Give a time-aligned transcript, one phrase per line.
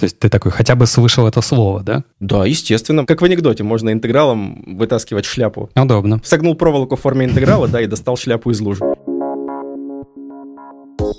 [0.00, 2.04] То есть ты такой хотя бы слышал это слово, да?
[2.20, 3.04] Да, естественно.
[3.04, 5.68] Как в анекдоте, можно интегралом вытаскивать шляпу.
[5.76, 6.22] Удобно.
[6.24, 8.82] Согнул проволоку в форме интеграла, да, и достал шляпу из лужи.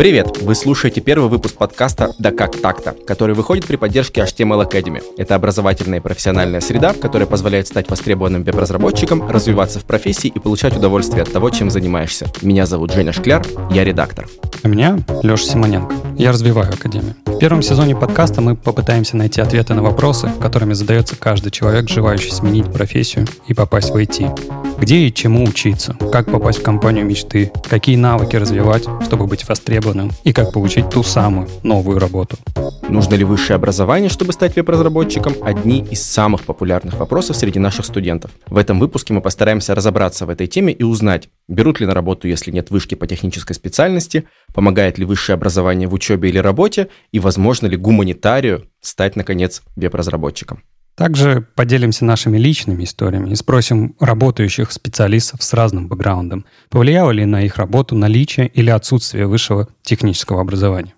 [0.02, 0.42] Привет!
[0.42, 5.00] Вы слушаете первый выпуск подкаста «Да как так-то», который выходит при поддержке HTML Academy.
[5.16, 10.76] Это образовательная и профессиональная среда, которая позволяет стать востребованным веб-разработчиком, развиваться в профессии и получать
[10.76, 12.26] удовольствие от того, чем занимаешься.
[12.42, 14.28] Меня зовут Женя Шкляр, я редактор.
[14.64, 15.94] А меня Леша Симоненко.
[16.18, 17.14] Я развиваю Академию.
[17.28, 22.32] В первом сезоне подкаста мы попытаемся найти ответы на вопросы, которыми задается каждый человек, желающий
[22.32, 24.80] сменить профессию и попасть в IT.
[24.80, 29.91] Где и чему учиться, как попасть в компанию мечты, какие навыки развивать, чтобы быть востребованным,
[30.24, 32.38] и как получить ту самую новую работу.
[32.90, 35.36] Нужно ли высшее образование, чтобы стать веб-разработчиком?
[35.42, 38.32] Одни из самых популярных вопросов среди наших студентов.
[38.48, 42.28] В этом выпуске мы постараемся разобраться в этой теме и узнать, берут ли на работу,
[42.28, 47.20] если нет вышки по технической специальности, помогает ли высшее образование в учебе или работе, и
[47.20, 50.64] возможно ли гуманитарию стать, наконец, веб-разработчиком.
[50.96, 57.44] Также поделимся нашими личными историями и спросим работающих специалистов с разным бэкграундом, повлияло ли на
[57.44, 60.94] их работу наличие или отсутствие высшего технического образования.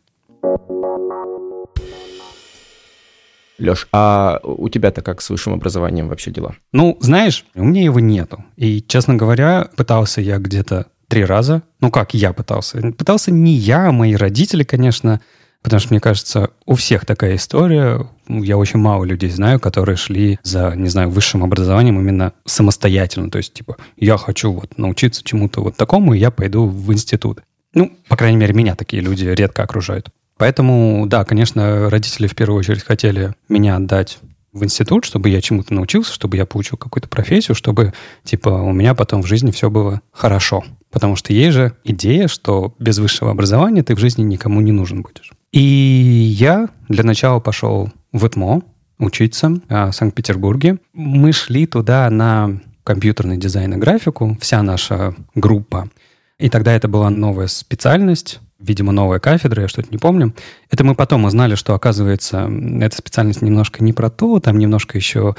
[3.59, 6.55] Леш, а у тебя-то как с высшим образованием вообще дела?
[6.71, 8.43] Ну, знаешь, у меня его нету.
[8.57, 11.61] И, честно говоря, пытался я где-то три раза.
[11.79, 12.81] Ну, как я пытался?
[12.97, 15.21] Пытался не я, а мои родители, конечно.
[15.63, 18.05] Потому что, мне кажется, у всех такая история.
[18.27, 23.31] Я очень мало людей знаю, которые шли за, не знаю, высшим образованием именно самостоятельно.
[23.31, 27.41] То есть, типа, я хочу вот научиться чему-то вот такому, и я пойду в институт.
[27.73, 30.09] Ну, по крайней мере, меня такие люди редко окружают.
[30.37, 34.19] Поэтому, да, конечно, родители в первую очередь хотели меня отдать
[34.53, 38.93] в институт, чтобы я чему-то научился, чтобы я получил какую-то профессию, чтобы, типа, у меня
[38.93, 40.63] потом в жизни все было хорошо.
[40.91, 45.01] Потому что есть же идея, что без высшего образования ты в жизни никому не нужен
[45.01, 45.31] будешь.
[45.51, 48.61] И я для начала пошел в ЭТМО
[48.99, 50.77] учиться а, в Санкт-Петербурге.
[50.93, 55.89] Мы шли туда на компьютерный дизайн и графику, вся наша группа.
[56.37, 60.33] И тогда это была новая специальность, видимо, новая кафедра, я что-то не помню.
[60.69, 62.49] Это мы потом узнали, что, оказывается,
[62.81, 65.35] эта специальность немножко не про то, там немножко еще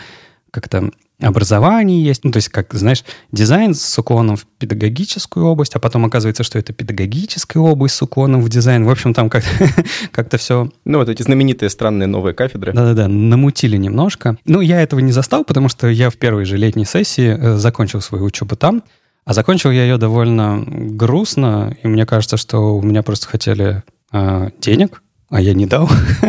[0.51, 2.25] как-то образование есть.
[2.25, 6.59] Ну, то есть, как, знаешь, дизайн с уклоном в педагогическую область, а потом оказывается, что
[6.59, 8.85] это педагогическая область с уклоном в дизайн.
[8.85, 9.51] В общем, там как-то
[10.13, 10.71] как все...
[10.85, 12.73] Ну, вот эти знаменитые странные новые кафедры.
[12.73, 14.37] Да-да-да, намутили немножко.
[14.45, 18.01] Ну, я этого не застал, потому что я в первой же летней сессии э, закончил
[18.01, 18.83] свою учебу там,
[19.25, 24.51] а закончил я ее довольно грустно, и мне кажется, что у меня просто хотели э,
[24.61, 25.89] денег, а я не дал,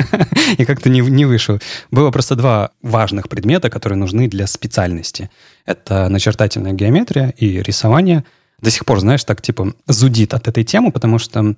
[0.58, 1.60] и как-то не, не вышел.
[1.92, 5.30] Было просто два важных предмета, которые нужны для специальности.
[5.66, 8.24] Это начертательная геометрия и рисование.
[8.62, 11.56] До сих пор, знаешь, так типа зудит от этой темы, потому что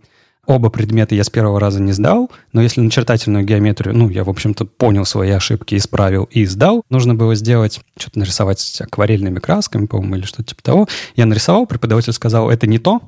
[0.48, 4.30] оба предмета я с первого раза не сдал, но если начертательную геометрию, ну, я, в
[4.30, 10.16] общем-то, понял свои ошибки, исправил и сдал, нужно было сделать, что-то нарисовать акварельными красками, по-моему,
[10.16, 10.88] или что-то типа того.
[11.16, 13.02] Я нарисовал, преподаватель сказал, это не то,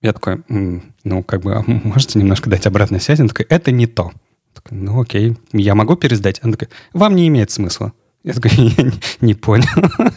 [0.00, 3.22] я такой, ну, как бы, а можете немножко дать обратной связи?
[3.22, 4.12] Он такой, это не то.
[4.54, 6.40] Такой, ну, окей, я могу пересдать?
[6.42, 7.92] Он такой, вам не имеет смысла.
[8.26, 9.68] Я такой, я не, не понял.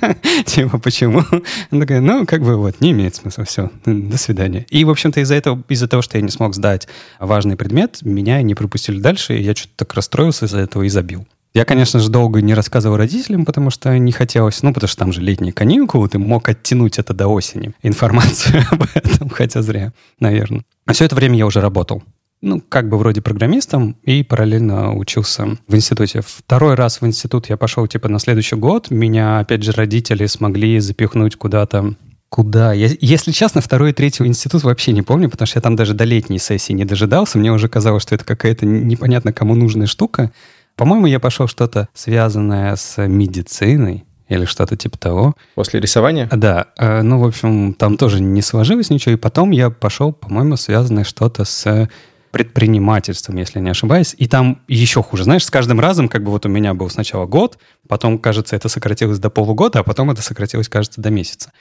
[0.46, 1.24] типа, почему?
[1.72, 4.66] Он такой, ну, как бы вот, не имеет смысла, все, до свидания.
[4.70, 6.88] И, в общем-то, из-за этого, из-за того, что я не смог сдать
[7.20, 11.28] важный предмет, меня не пропустили дальше, и я что-то так расстроился из-за этого и забил.
[11.54, 15.14] Я, конечно же, долго не рассказывал родителям, потому что не хотелось, ну, потому что там
[15.14, 20.64] же летние каникулы, ты мог оттянуть это до осени, информацию об этом, хотя зря, наверное.
[20.88, 22.04] А все это время я уже работал.
[22.42, 26.22] Ну, как бы вроде программистом и параллельно учился в институте.
[26.26, 28.92] Второй раз в институт я пошел типа на следующий год.
[28.92, 31.96] Меня, опять же, родители смогли запихнуть куда-то
[32.30, 32.74] Куда?
[32.74, 35.96] Я, если честно, второй и третий институт вообще не помню, потому что я там даже
[35.96, 37.40] до летней сессии не дожидался.
[37.40, 40.32] Мне уже казалось, что это какая-то непонятно кому нужная штука.
[40.76, 45.34] По-моему, я пошел что-то связанное с медициной или что-то типа того.
[45.56, 46.30] После рисования?
[46.32, 46.68] Да.
[46.78, 49.14] Э, ну, в общем, там тоже не сложилось ничего.
[49.14, 51.90] И потом я пошел, по-моему, связанное что-то с
[52.32, 54.16] предпринимательством, если не ошибаюсь.
[54.18, 55.24] И там еще хуже.
[55.24, 57.58] Знаешь, с каждым разом, как бы вот у меня был сначала год,
[57.88, 61.52] потом, кажется, это сократилось до полугода, а потом это сократилось, кажется, до месяца.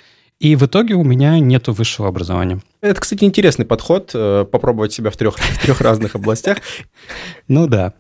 [0.41, 2.61] И в итоге у меня нет высшего образования.
[2.81, 6.59] Это, кстати, интересный подход, э, попробовать себя в трех, в трех разных областях.
[7.49, 7.95] Ну да.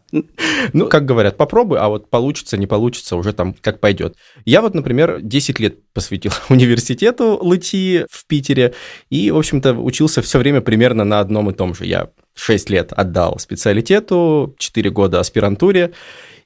[0.72, 4.16] Ну, как говорят, попробуй, а вот получится, не получится, уже там как пойдет.
[4.44, 8.72] Я вот, например, 10 лет посвятил университету ЛТИ в Питере,
[9.10, 11.86] и, в общем-то, учился все время примерно на одном и том же.
[11.86, 15.92] Я 6 лет отдал специалитету, 4 года аспирантуре,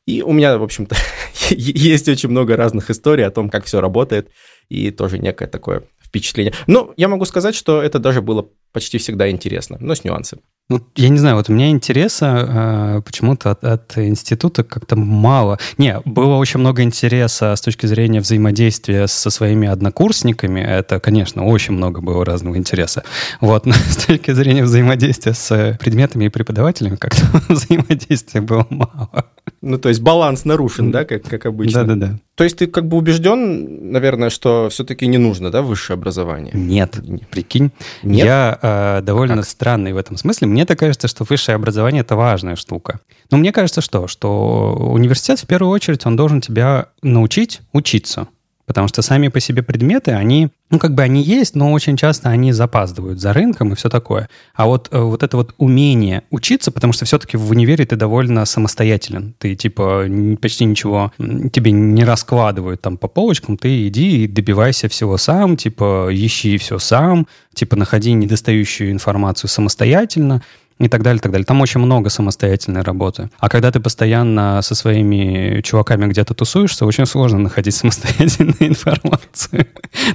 [0.06, 0.96] и у меня, в общем-то,
[1.50, 4.30] есть очень много разных историй о том, как все работает,
[4.68, 6.54] и тоже некое такое впечатление.
[6.66, 10.42] Но я могу сказать, что это даже было почти всегда интересно, но с нюансами.
[10.68, 15.58] Ну, я не знаю, вот у меня интереса э, почему-то от, от института как-то мало.
[15.76, 20.60] Не, было очень много интереса с точки зрения взаимодействия со своими однокурсниками.
[20.60, 23.02] Это, конечно, очень много было разного интереса.
[23.40, 29.26] Вот, но с точки зрения взаимодействия с предметами и преподавателями как-то взаимодействия было мало.
[29.60, 31.84] Ну, то есть баланс нарушен, да, как, как обычно?
[31.84, 32.18] Да-да-да.
[32.34, 36.52] То есть ты как бы убежден, наверное, что все-таки не нужно, да, высшее образование?
[36.54, 36.98] Нет,
[37.30, 37.70] прикинь.
[38.02, 38.26] Нет?
[38.26, 39.46] Я э, довольно как?
[39.46, 40.46] странный в этом смысле.
[40.46, 43.00] Мне-то кажется, что высшее образование— это важная штука.
[43.30, 44.06] Но мне кажется, что?
[44.08, 48.28] Что университет, в первую очередь, он должен тебя научить учиться.
[48.72, 52.30] Потому что сами по себе предметы, они, ну, как бы они есть, но очень часто
[52.30, 54.30] они запаздывают за рынком и все такое.
[54.54, 58.46] А вот, э, вот это вот умение учиться, потому что все-таки в универе ты довольно
[58.46, 59.34] самостоятелен.
[59.38, 60.06] Ты, типа,
[60.40, 61.12] почти ничего
[61.52, 63.58] тебе не раскладывают там по полочкам.
[63.58, 70.40] Ты иди и добивайся всего сам, типа, ищи все сам, типа, находи недостающую информацию самостоятельно
[70.82, 71.46] и так далее, и так далее.
[71.46, 73.30] Там очень много самостоятельной работы.
[73.38, 79.66] А когда ты постоянно со своими чуваками где-то тусуешься, очень сложно находить самостоятельную информацию.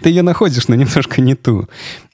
[0.02, 1.70] Ты ее находишь, но немножко не ту.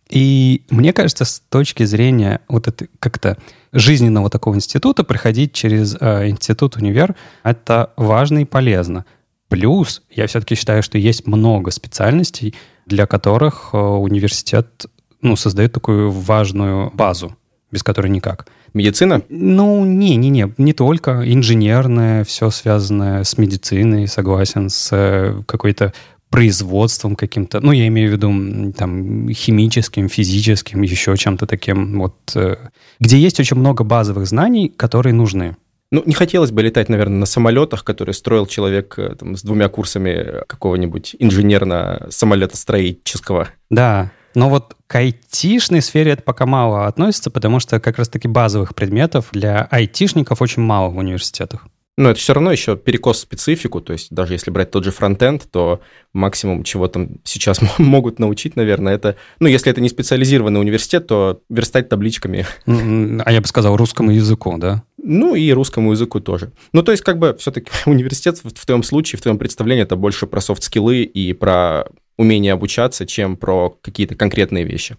[0.10, 3.38] И мне кажется, с точки зрения вот это как-то
[3.72, 9.06] жизненного такого института, приходить через э, институт, универ, это важно и полезно.
[9.50, 12.54] Плюс, я все-таки считаю, что есть много специальностей,
[12.86, 14.86] для которых э, университет
[15.22, 17.36] ну, создает такую важную базу
[17.74, 18.48] без которой никак.
[18.74, 19.22] Медицина?
[19.30, 21.24] Ну, не, не, не, не только.
[21.26, 25.92] Инженерное, все связанное с медициной, согласен, с э, какой-то
[26.30, 32.56] производством каким-то, ну, я имею в виду там химическим, физическим, еще чем-то таким, вот, э,
[33.00, 35.56] где есть очень много базовых знаний, которые нужны.
[35.92, 39.70] Ну, не хотелось бы летать, наверное, на самолетах, которые строил человек э, там, с двумя
[39.70, 43.50] курсами какого-нибудь инженерно-самолетостроительского.
[43.70, 48.76] Да, но вот к айтишной сфере это пока мало относится, потому что как раз-таки базовых
[48.76, 51.68] предметов для айтишников очень мало в университетах.
[51.96, 54.90] Но это все равно еще перекос в специфику, то есть даже если брать тот же
[54.90, 55.82] фронтенд, то
[56.12, 61.42] максимум, чего там сейчас могут научить, наверное, это, ну, если это не специализированный университет, то
[61.50, 62.48] верстать табличками.
[62.66, 64.84] А я бы сказал русскому языку, да?
[64.98, 66.52] Ну, и русскому языку тоже.
[66.72, 70.26] Ну, то есть, как бы, все-таки университет в, твоем случае, в твоем представлении, это больше
[70.26, 71.86] про софт-скиллы и про
[72.18, 74.98] умение обучаться, чем про какие-то конкретные вещи.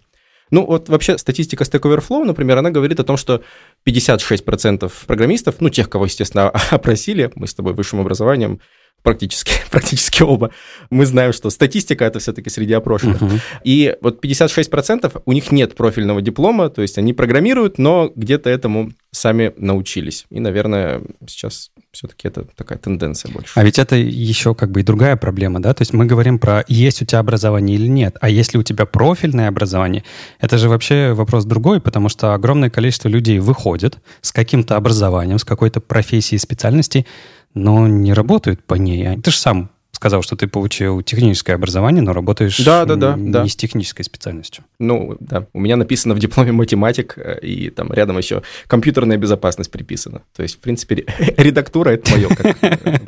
[0.51, 3.41] Ну, вот вообще статистика Stack Overflow, например, она говорит о том, что
[3.87, 8.59] 56% программистов, ну, тех, кого, естественно, опросили, мы с тобой высшим образованием,
[9.01, 10.51] практически, практически оба,
[10.89, 13.21] мы знаем, что статистика это все-таки среди опрошенных.
[13.21, 13.39] Uh-huh.
[13.63, 18.91] И вот 56% у них нет профильного диплома, то есть они программируют, но где-то этому
[19.11, 20.25] сами научились.
[20.29, 23.53] И, наверное, сейчас все-таки это такая тенденция больше.
[23.55, 25.73] А ведь это еще как бы и другая проблема, да?
[25.73, 28.17] То есть мы говорим про есть у тебя образование или нет.
[28.21, 30.03] А если у тебя профильное образование,
[30.39, 35.43] это же вообще вопрос другой, потому что огромное количество людей выходит с каким-то образованием, с
[35.43, 37.05] какой-то профессией, специальностью,
[37.53, 39.17] но не работают по ней.
[39.21, 43.31] Ты же сам сказал, что ты получил техническое образование, но работаешь да, да, да, не
[43.31, 43.47] да.
[43.47, 44.63] с технической специальностью.
[44.79, 45.47] Ну, да.
[45.53, 50.21] У меня написано в дипломе математик, э, и там рядом еще компьютерная безопасность приписана.
[50.35, 51.05] То есть, в принципе,
[51.37, 52.29] редактура— это мое,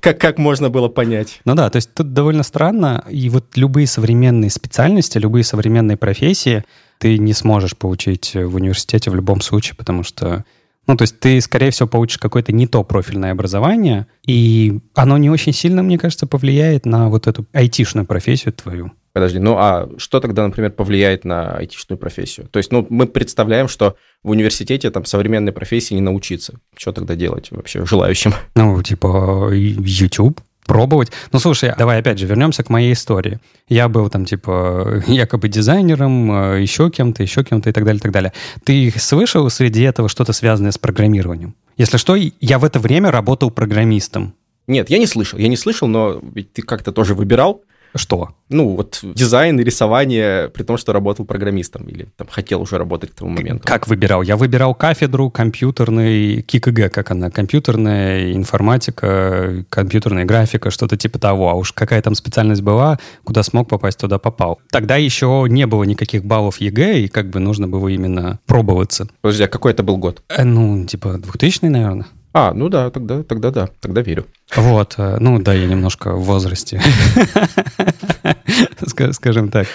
[0.00, 1.40] как, как можно было понять.
[1.44, 6.64] Ну да, то есть тут довольно странно, и вот любые современные специальности, любые современные профессии
[6.98, 10.44] ты не сможешь получить в университете в любом случае, потому что
[10.86, 15.30] ну, то есть ты, скорее всего, получишь какое-то не то профильное образование, и оно не
[15.30, 18.92] очень сильно, мне кажется, повлияет на вот эту айтишную профессию твою.
[19.12, 22.48] Подожди, ну а что тогда, например, повлияет на айтишную профессию?
[22.48, 26.58] То есть, ну, мы представляем, что в университете там современной профессии не научиться.
[26.76, 28.32] Что тогда делать вообще желающим?
[28.54, 30.40] Ну, типа YouTube,
[30.72, 31.12] пробовать.
[31.32, 33.40] Ну, слушай, давай опять же вернемся к моей истории.
[33.68, 38.02] Я был там, типа, якобы дизайнером, э, еще кем-то, еще кем-то и так далее, и
[38.02, 38.32] так далее.
[38.64, 41.54] Ты слышал среди этого что-то связанное с программированием?
[41.76, 44.32] Если что, я в это время работал программистом.
[44.66, 45.38] Нет, я не слышал.
[45.38, 47.60] Я не слышал, но ведь ты как-то тоже выбирал
[47.94, 48.30] что?
[48.48, 53.10] Ну, вот дизайн и рисование, при том, что работал программистом или там хотел уже работать
[53.10, 53.62] к тому моменту.
[53.64, 54.22] Как выбирал?
[54.22, 61.50] Я выбирал кафедру компьютерной, КИКГ, как она, компьютерная информатика, компьютерная графика, что-то типа того.
[61.50, 64.60] А уж какая там специальность была, куда смог попасть, туда попал.
[64.70, 69.08] Тогда еще не было никаких баллов ЕГЭ, и как бы нужно было именно пробоваться.
[69.20, 70.22] Подожди, а какой это был год?
[70.28, 72.06] Э, ну, типа 2000 наверное.
[72.34, 74.26] А, ну да, тогда, тогда да, тогда верю.
[74.56, 76.80] Вот, э, ну да, я немножко в возрасте,
[79.12, 79.66] скажем так.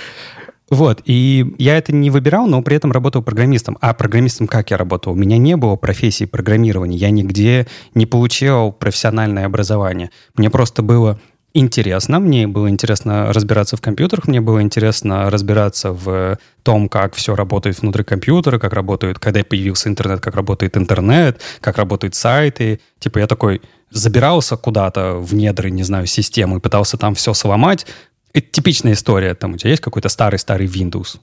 [0.70, 3.78] Вот, и я это не выбирал, но при этом работал программистом.
[3.80, 5.14] А программистом как я работал?
[5.14, 10.10] У меня не было профессии программирования, я нигде не получил профессиональное образование.
[10.36, 11.20] Мне просто было
[11.60, 12.20] интересно.
[12.20, 17.82] Мне было интересно разбираться в компьютерах, мне было интересно разбираться в том, как все работает
[17.82, 22.80] внутри компьютера, как работает, когда появился интернет, как работает интернет, как работают сайты.
[23.00, 23.62] Типа я такой
[23.92, 27.86] забирался куда-то в недры, не знаю, системы, пытался там все сломать.
[28.34, 29.34] Это типичная история.
[29.34, 31.18] Там у тебя есть какой-то старый-старый Windows,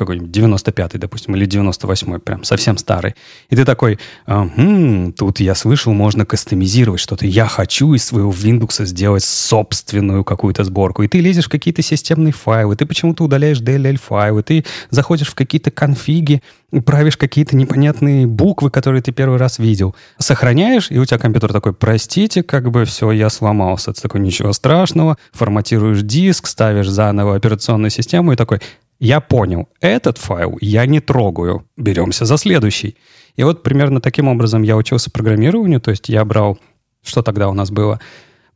[0.00, 3.14] какой-нибудь 95-й, допустим, или 98-й, прям совсем старый.
[3.50, 7.26] И ты такой, хм, тут я слышал, можно кастомизировать что-то.
[7.26, 11.02] Я хочу из своего Windows сделать собственную какую-то сборку.
[11.02, 15.70] И ты лезешь в какие-то системные файлы, ты почему-то удаляешь DLL-файлы, ты заходишь в какие-то
[15.70, 16.42] конфиги,
[16.84, 19.94] правишь какие-то непонятные буквы, которые ты первый раз видел.
[20.18, 23.92] Сохраняешь, и у тебя компьютер такой, простите, как бы все, я сломался.
[23.92, 28.60] Ты такой, ничего страшного, форматируешь диск, ставишь заново операционную систему и такой,
[29.00, 31.66] я понял, этот файл я не трогаю.
[31.78, 32.96] Беремся за следующий.
[33.34, 35.80] И вот примерно таким образом я учился программированию.
[35.80, 36.58] То есть я брал...
[37.02, 37.98] Что тогда у нас было?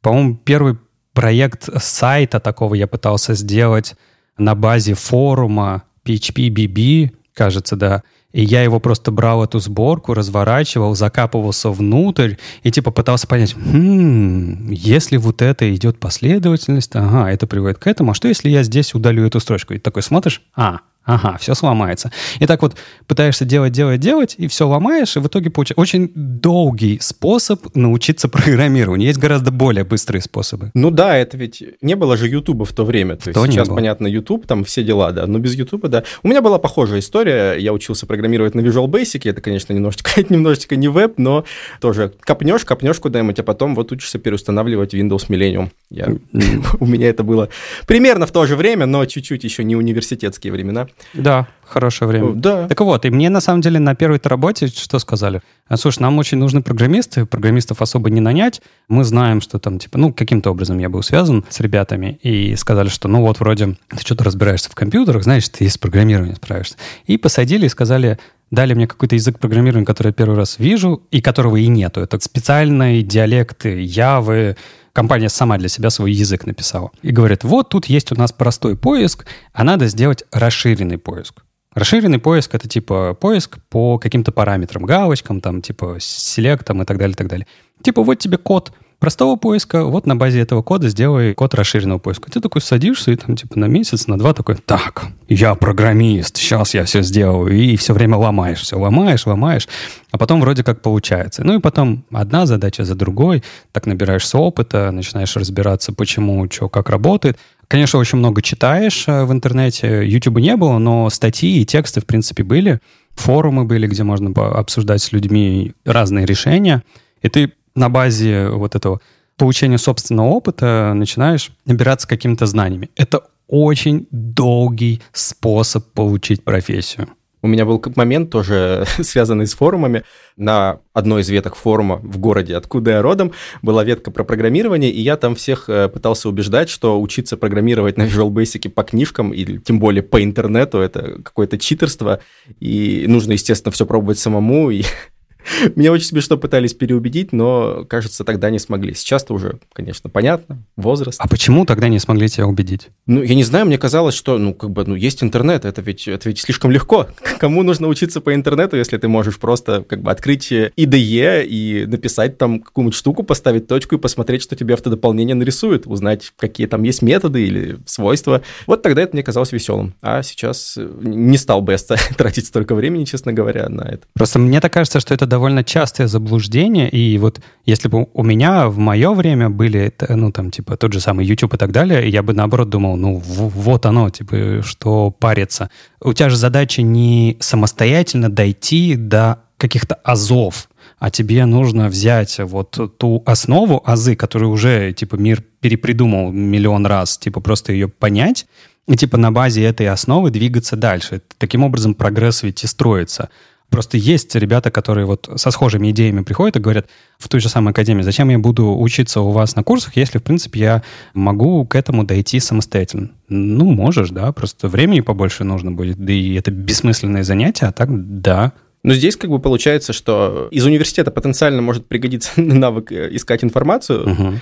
[0.03, 0.77] По-моему, первый
[1.15, 3.95] проект сайта такого я пытался сделать
[4.37, 8.03] на базе форума PHP-BB, кажется, да.
[8.35, 14.73] И я его просто брал эту сборку, разворачивал, закапывался внутрь и типа пытался понять, хм,
[14.73, 18.93] если вот это идет последовательность, ага, это приводит к этому, а что если я здесь
[18.93, 19.75] удалю эту строчку?
[19.75, 22.11] И такой смотришь, а, Ага, все сломается.
[22.39, 26.11] И так вот пытаешься делать, делать, делать, и все ломаешь, и в итоге получается очень
[26.15, 29.09] долгий способ научиться программированию.
[29.09, 30.71] Есть гораздо более быстрые способы.
[30.75, 33.17] Ну да, это ведь не было же Ютуба в то время.
[33.17, 33.77] То, то есть сейчас, было.
[33.77, 36.05] понятно, Ютуб, там все дела, да, но без Ютуба, да.
[36.23, 37.55] У меня была похожая история.
[37.59, 39.29] Я учился программировать на Visual Basic.
[39.29, 41.45] Это, конечно, немножечко, немножечко не веб, но
[41.81, 45.71] тоже копнешь, копнешь куда-нибудь, а потом вот учишься переустанавливать Windows Millennium.
[45.91, 46.09] Я,
[46.81, 47.51] у меня это было
[47.87, 50.89] примерно в то же время, но чуть-чуть еще не университетские времена.
[51.13, 52.33] Да, хорошее время.
[52.35, 52.69] Да.
[52.69, 55.41] Так вот, и мне на самом деле на первой работе что сказали?
[55.67, 58.61] «А, слушай, нам очень нужны программисты, программистов особо не нанять.
[58.89, 62.89] Мы знаем, что там, типа, ну, каким-то образом я был связан с ребятами, и сказали,
[62.89, 66.77] что, ну, вот, вроде, ты что-то разбираешься в компьютерах, знаешь, ты с программированием справишься.
[67.07, 68.19] И посадили и сказали,
[68.51, 72.01] дали мне какой-то язык программирования, который я первый раз вижу, и которого и нету.
[72.01, 74.57] Это специальные диалекты Явы,
[74.95, 76.91] компания сама для себя свой язык написала.
[77.03, 81.43] И говорит, вот тут есть у нас простой поиск, а надо сделать расширенный поиск.
[81.75, 87.13] Расширенный поиск— это типа поиск по каким-то параметрам, галочкам, там, типа селектам и так далее,
[87.13, 87.47] и так далее.
[87.83, 92.31] Типа вот тебе код— простого поиска, вот на базе этого кода сделай код расширенного поиска.
[92.31, 96.75] Ты такой садишься и там типа на месяц, на два такой, так, я программист, сейчас
[96.75, 99.69] я все сделаю, и все время ломаешь, все ломаешь, ломаешь,
[100.11, 101.45] а потом вроде как получается.
[101.45, 106.89] Ну и потом одна задача за другой, так набираешься опыта, начинаешь разбираться, почему, что, как
[106.89, 107.39] работает.
[107.69, 112.07] Конечно, очень много читаешь э, в интернете, YouTube не было, но статьи и тексты, в
[112.07, 112.81] принципе, были,
[113.15, 116.83] форумы были, где можно обсуждать с людьми разные решения,
[117.23, 119.01] и ты на базе вот этого
[119.37, 122.91] получения собственного опыта начинаешь набираться какими-то знаниями.
[122.97, 127.09] Это очень долгий способ получить профессию.
[127.45, 130.05] У меня был момент тоже связанный с форумами.
[130.39, 135.03] На одной из веток форума в городе, откуда я родом, была ветка про программирование, и
[135.03, 139.59] я там всех э, пытался убеждать, что учиться программировать на Visual Basic по книжкам, или
[139.59, 142.21] тем более по интернету, это какое-то читерство,
[142.61, 144.85] и нужно, естественно, все пробовать самому, и
[145.77, 148.95] Меня очень смешно пытались переубедить, но, кажется, тогда не смогли.
[148.95, 151.21] Сейчас-то уже, конечно, понятно, возраст.
[151.21, 152.89] А почему тогда не смогли тебя убедить?
[153.07, 156.09] Ну, я не знаю, мне казалось, что, ну, как бы, ну, есть интернет, это ведь,
[156.09, 157.09] это ведь слишком легко.
[157.39, 162.39] Кому нужно учиться по интернету, если ты можешь просто, как бы, открыть IDE и написать
[162.39, 167.03] там какую-нибудь штуку, поставить точку и посмотреть, что тебе автодополнение нарисует, узнать, какие там есть
[167.03, 168.43] методы или свойства.
[168.67, 169.95] Вот тогда это мне казалось веселым.
[170.01, 174.07] А сейчас не стал бы я тратить столько времени, честно говоря, на это.
[174.15, 178.69] Просто мне так кажется, что это довольно частое заблуждение, и вот если бы у меня
[178.69, 182.23] в мое время были, ну, там, типа, тот же самый YouTube и так далее, я
[182.23, 185.71] бы, наоборот, думал, ну, вот оно, типа, что париться.
[186.01, 190.69] У тебя же задача не самостоятельно дойти до каких-то азов,
[191.01, 197.19] а тебе нужно взять вот ту основу азы, которую уже, типа, мир перепридумал миллион раз,
[197.19, 198.47] типа, просто ее понять,
[198.87, 201.23] и, типа, на базе этой основы двигаться дальше.
[201.39, 203.31] Таким образом, прогресс ведь и строится.
[203.75, 206.87] Просто есть ребята, которые вот со схожими идеями приходят и говорят
[207.19, 210.23] в той же самой академии, зачем я буду учиться у вас на курсах, если, в
[210.23, 213.11] принципе, я могу к этому дойти самостоятельно.
[213.29, 217.89] Ну, можешь, да, просто времени побольше нужно будет, да и это бессмысленное занятие, а так,
[217.91, 218.53] да,
[218.85, 224.09] но здесь как бы получается, что из университета потенциально может пригодиться навык э, искать информацию,
[224.09, 224.35] угу.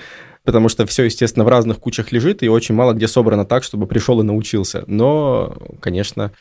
[0.44, 3.86] потому что все, естественно, в разных кучах лежит, и очень мало где собрано так, чтобы
[3.86, 4.84] пришел и научился.
[4.88, 6.32] Но, конечно,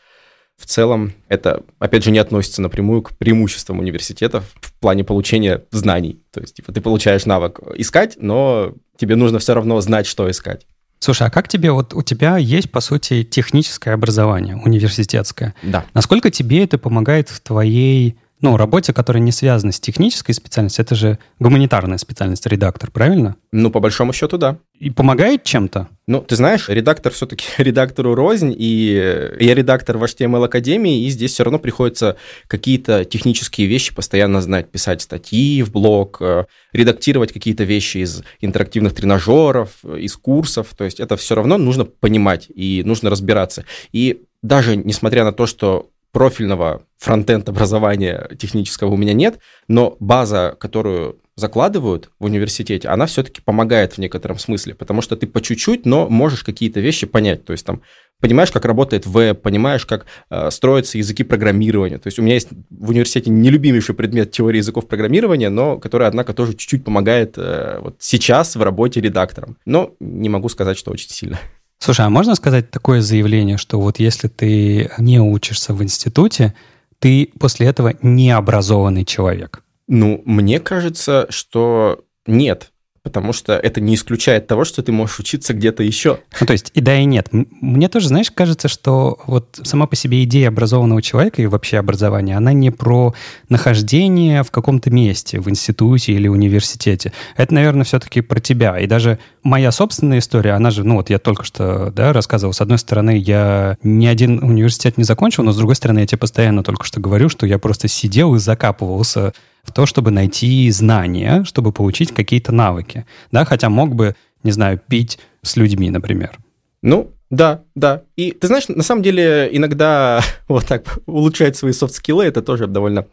[0.62, 6.22] в целом это, опять же, не относится напрямую к преимуществам университетов в плане получения знаний.
[6.32, 10.66] То есть, типа, ты получаешь навык искать, но тебе нужно все равно знать, что искать.
[11.00, 15.56] Слушай, а как тебе, вот у тебя есть, по сути, техническое образование, университетское.
[15.64, 15.84] Да.
[15.96, 20.96] Насколько тебе это помогает в твоей ну, работе, которая не связана с технической специальностью, это
[20.96, 23.36] же гуманитарная специальность, редактор, правильно?
[23.52, 24.58] Ну, по большому счету, да.
[24.80, 25.90] И помогает чем-то?
[26.08, 31.34] Ну, ты знаешь, редактор все-таки редактору рознь, и я редактор в HTML Академии, и здесь
[31.34, 32.18] все равно приходится
[32.48, 38.96] какие-то технические вещи постоянно знать, писать статьи в блог, э, редактировать какие-то вещи из интерактивных
[38.96, 43.66] тренажеров, из курсов, то есть это все равно нужно понимать и нужно разбираться.
[43.92, 50.56] И даже несмотря на то, что профильного фронтенд образования технического у меня нет, но база,
[50.60, 55.86] которую закладывают в университете, она все-таки помогает в некотором смысле, потому что ты по чуть-чуть,
[55.86, 57.46] но можешь какие-то вещи понять.
[57.46, 57.82] То есть там
[58.20, 61.98] понимаешь, как работает веб, понимаешь, как э, строятся языки программирования.
[61.98, 66.34] То есть у меня есть в университете нелюбимейший предмет теории языков программирования, но который, однако,
[66.34, 69.58] тоже чуть-чуть помогает э, вот сейчас в работе редактором.
[69.66, 71.40] Но не могу сказать, что очень сильно.
[71.82, 76.54] Слушай, а можно сказать такое заявление, что вот если ты не учишься в институте,
[77.00, 79.64] ты после этого необразованный человек?
[79.88, 82.71] Ну, мне кажется, что нет
[83.04, 86.20] потому что это не исключает того, что ты можешь учиться где-то еще.
[86.40, 87.30] Ну, то есть и да, и нет.
[87.32, 92.38] Мне тоже, знаешь, кажется, что вот сама по себе идея образованного человека и вообще образования,
[92.38, 93.16] она не про
[93.50, 97.12] нахождение в каком-то месте, в институте или университете.
[97.36, 98.78] Это, наверное, все-таки про тебя.
[98.80, 102.62] И даже моя собственная история, она же, ну вот я только что да, рассказывал, с
[102.62, 106.64] одной стороны, я ни один университет не закончил, но с другой стороны, я тебе постоянно
[106.64, 111.72] только что говорю, что я просто сидел и закапывался в то, чтобы найти знания, чтобы
[111.72, 113.06] получить какие-то навыки.
[113.32, 116.40] Да, хотя мог бы, не знаю, пить с людьми, например.
[116.82, 118.04] Ну, да, да.
[118.16, 122.42] И ты знаешь, на самом деле иногда вот так улучшать свои soft skill ы, это
[122.42, 123.08] тоже довольно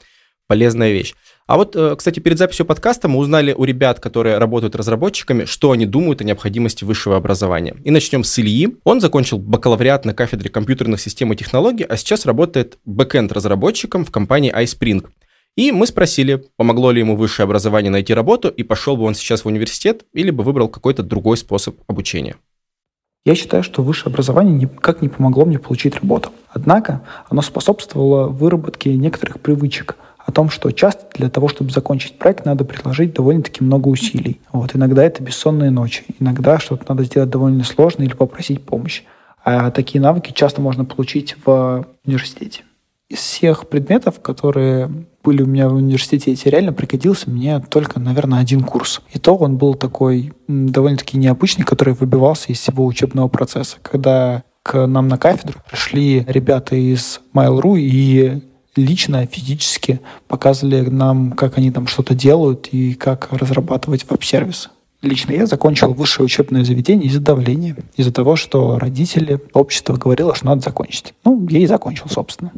[0.48, 1.14] полезная вещь.
[1.46, 5.70] А вот, э, кстати, перед записью подкаста мы узнали у ребят, которые работают разработчиками, что
[5.70, 7.76] они думают о необходимости высшего образования.
[7.84, 8.76] И начнем с Ильи.
[8.84, 14.10] Он закончил бакалавриат на кафедре компьютерных систем и технологий, а сейчас работает backend разработчиком в
[14.10, 15.06] компании iSpring.
[15.56, 19.44] И мы спросили, помогло ли ему высшее образование найти работу, и пошел бы он сейчас
[19.44, 22.36] в университет, или бы выбрал какой-то другой способ обучения.
[23.24, 26.30] Я считаю, что высшее образование никак не помогло мне получить работу.
[26.50, 32.44] Однако оно способствовало выработке некоторых привычек о том, что часто для того, чтобы закончить проект,
[32.44, 34.40] надо приложить довольно-таки много усилий.
[34.52, 34.76] Вот.
[34.76, 39.04] Иногда это бессонные ночи, иногда что-то надо сделать довольно сложно или попросить помощи.
[39.44, 42.62] А такие навыки часто можно получить в университете.
[43.10, 44.90] Из всех предметов, которые
[45.24, 49.00] были у меня в университете, реально пригодился мне только, наверное, один курс.
[49.12, 53.78] И то он был такой довольно-таки необычный, который выбивался из всего учебного процесса.
[53.80, 58.42] Когда к нам на кафедру пришли ребята из Mail.ru и
[58.76, 64.68] лично, физически показывали нам, как они там что-то делают и как разрабатывать веб-сервисы.
[65.00, 70.46] Лично я закончил высшее учебное заведение из-за давления, из-за того, что родители, общество говорило, что
[70.46, 71.14] надо закончить.
[71.24, 72.52] Ну, я и закончил, собственно.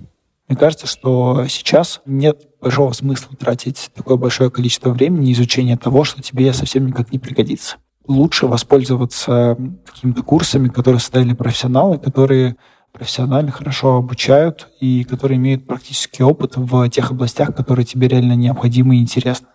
[0.51, 6.23] Мне кажется, что сейчас нет большого смысла тратить такое большое количество времени изучения того, что
[6.23, 7.77] тебе совсем никак не пригодится.
[8.09, 12.57] Лучше воспользоваться какими-то курсами, которые создали профессионалы, которые
[12.91, 18.97] профессионально хорошо обучают и которые имеют практический опыт в тех областях, которые тебе реально необходимы
[18.97, 19.47] и интересны.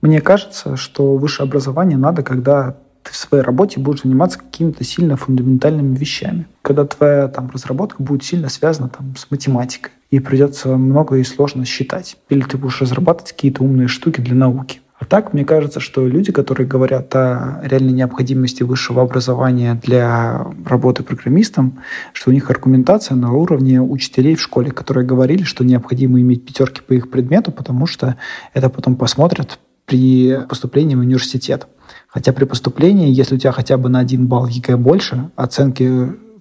[0.00, 5.16] Мне кажется, что высшее образование надо, когда ты в своей работе будешь заниматься какими-то сильно
[5.16, 6.46] фундаментальными вещами.
[6.62, 11.64] Когда твоя там, разработка будет сильно связана там, с математикой и придется много и сложно
[11.64, 12.16] считать.
[12.28, 14.80] Или ты будешь разрабатывать какие-то умные штуки для науки.
[15.00, 21.02] А так, мне кажется, что люди, которые говорят о реальной необходимости высшего образования для работы
[21.02, 21.78] программистом,
[22.12, 26.82] что у них аргументация на уровне учителей в школе, которые говорили, что необходимо иметь пятерки
[26.82, 28.16] по их предмету, потому что
[28.52, 31.66] это потом посмотрят при поступлении в университет.
[32.12, 35.84] Хотя при поступлении, если у тебя хотя бы на один балл ЕГЭ больше, оценки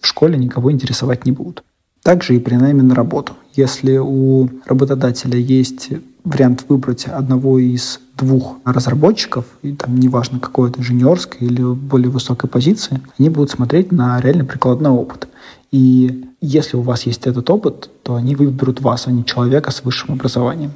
[0.02, 1.64] в школе никого интересовать не будут.
[2.02, 3.34] Также и при найме на работу.
[3.54, 5.90] Если у работодателя есть
[6.24, 12.50] вариант выбрать одного из двух разработчиков, и там неважно какой это джуниорской или более высокой
[12.50, 15.28] позиции, они будут смотреть на реально прикладной опыт.
[15.72, 19.84] И если у вас есть этот опыт, то они выберут вас, а не человека с
[19.84, 20.72] высшим образованием.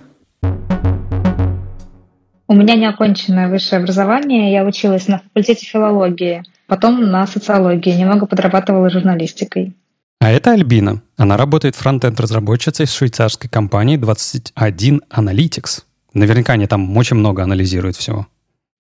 [2.54, 4.52] У меня неоконченное высшее образование.
[4.52, 9.74] Я училась на факультете филологии, потом на социологии, немного подрабатывала журналистикой.
[10.20, 11.02] А это Альбина.
[11.18, 15.82] Она работает фронтенд-разработчицей швейцарской компанией 21 Analytics.
[16.14, 18.28] Наверняка они там очень много анализируют всего.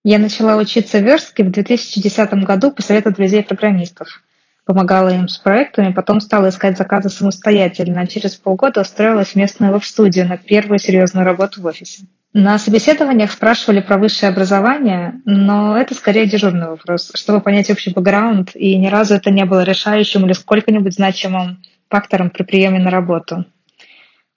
[0.03, 4.21] Я начала учиться в Верске в 2010 году по совету друзей-программистов.
[4.65, 9.73] Помогала им с проектами, потом стала искать заказы самостоятельно, а через полгода устроилась в местную
[9.73, 12.03] веб-студию на первую серьезную работу в офисе.
[12.33, 18.55] На собеседованиях спрашивали про высшее образование, но это скорее дежурный вопрос, чтобы понять общий бэкграунд,
[18.55, 23.45] и ни разу это не было решающим или сколько-нибудь значимым фактором при приеме на работу.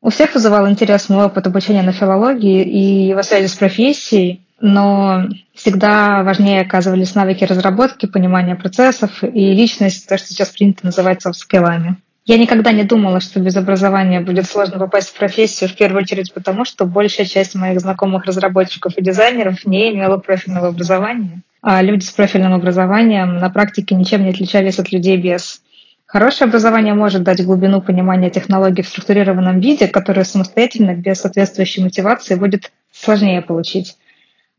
[0.03, 5.25] У всех вызывал интерес мой опыт обучения на филологии и его связи с профессией, но
[5.55, 11.97] всегда важнее оказывались навыки разработки, понимания процессов и личность, то, что сейчас принято называть софт-скиллами.
[12.27, 16.35] Я никогда не думала, что без образования будет сложно попасть в профессию, в первую очередь
[16.35, 22.03] потому, что большая часть моих знакомых разработчиков и дизайнеров не имела профильного образования, а люди
[22.03, 25.63] с профильным образованием на практике ничем не отличались от людей без.
[26.05, 32.35] Хорошее образование может дать глубину понимания технологий в структурированном виде, которую самостоятельно, без соответствующей мотивации,
[32.35, 33.97] будет сложнее получить.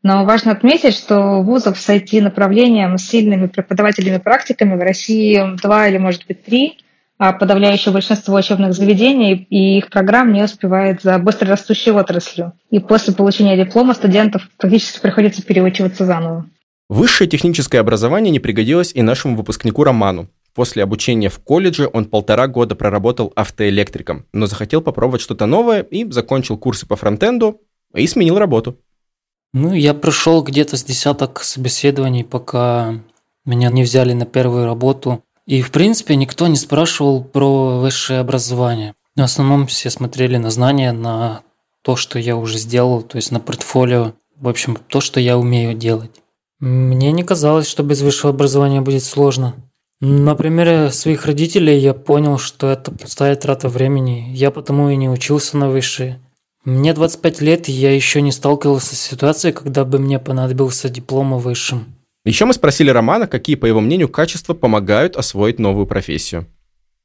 [0.04, 5.98] Но важно отметить, что вузов с IT-направлением с сильными преподавателями практиками в России два или,
[5.98, 6.78] может быть, три–
[7.18, 12.54] а подавляющее большинство учебных заведений и их программ не успевает за быстро растущей отраслью.
[12.70, 16.46] И после получения диплома студентов практически приходится переучиваться заново.
[16.90, 20.30] Высшее техническое образование не пригодилось и нашему выпускнику Роману.
[20.54, 26.10] После обучения в колледже он полтора года проработал автоэлектриком, но захотел попробовать что-то новое и
[26.10, 27.62] закончил курсы по фронтенду
[27.94, 28.80] и сменил работу.
[29.54, 32.96] Ну, я прошел где-то с десяток собеседований, пока
[33.46, 35.24] меня не взяли на первую работу.
[35.48, 38.94] И, в принципе, никто не спрашивал про высшее образование.
[39.16, 41.42] В основном все смотрели на знания, на
[41.84, 44.14] то, что я уже сделал, то есть на портфолио.
[44.36, 46.12] В общем, то, что я умею делать.
[46.60, 49.56] Мне не казалось, что без высшего образования будет сложно.
[50.02, 54.32] На примере своих родителей я понял, что это пустая трата времени.
[54.34, 56.20] Я потому и не учился на высшее.
[56.66, 61.34] Мне 25 лет, и я еще не сталкивался с ситуацией, когда бы мне понадобился диплом
[61.34, 61.97] о высшем.
[62.28, 66.46] Еще мы спросили Романа, какие, по его мнению, качества помогают освоить новую профессию.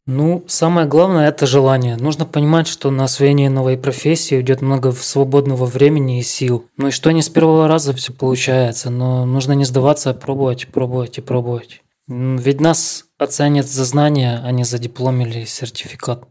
[0.05, 1.95] Ну, самое главное– это желание.
[1.95, 6.65] Нужно понимать, что на освоение новой профессии уйдет много свободного времени и сил.
[6.77, 10.67] Ну и что не с первого раза все получается, но нужно не сдаваться, а пробовать,
[10.67, 11.83] пробовать и пробовать.
[12.09, 16.25] Ведь нас оценят за знания, а не за диплом или сертификат.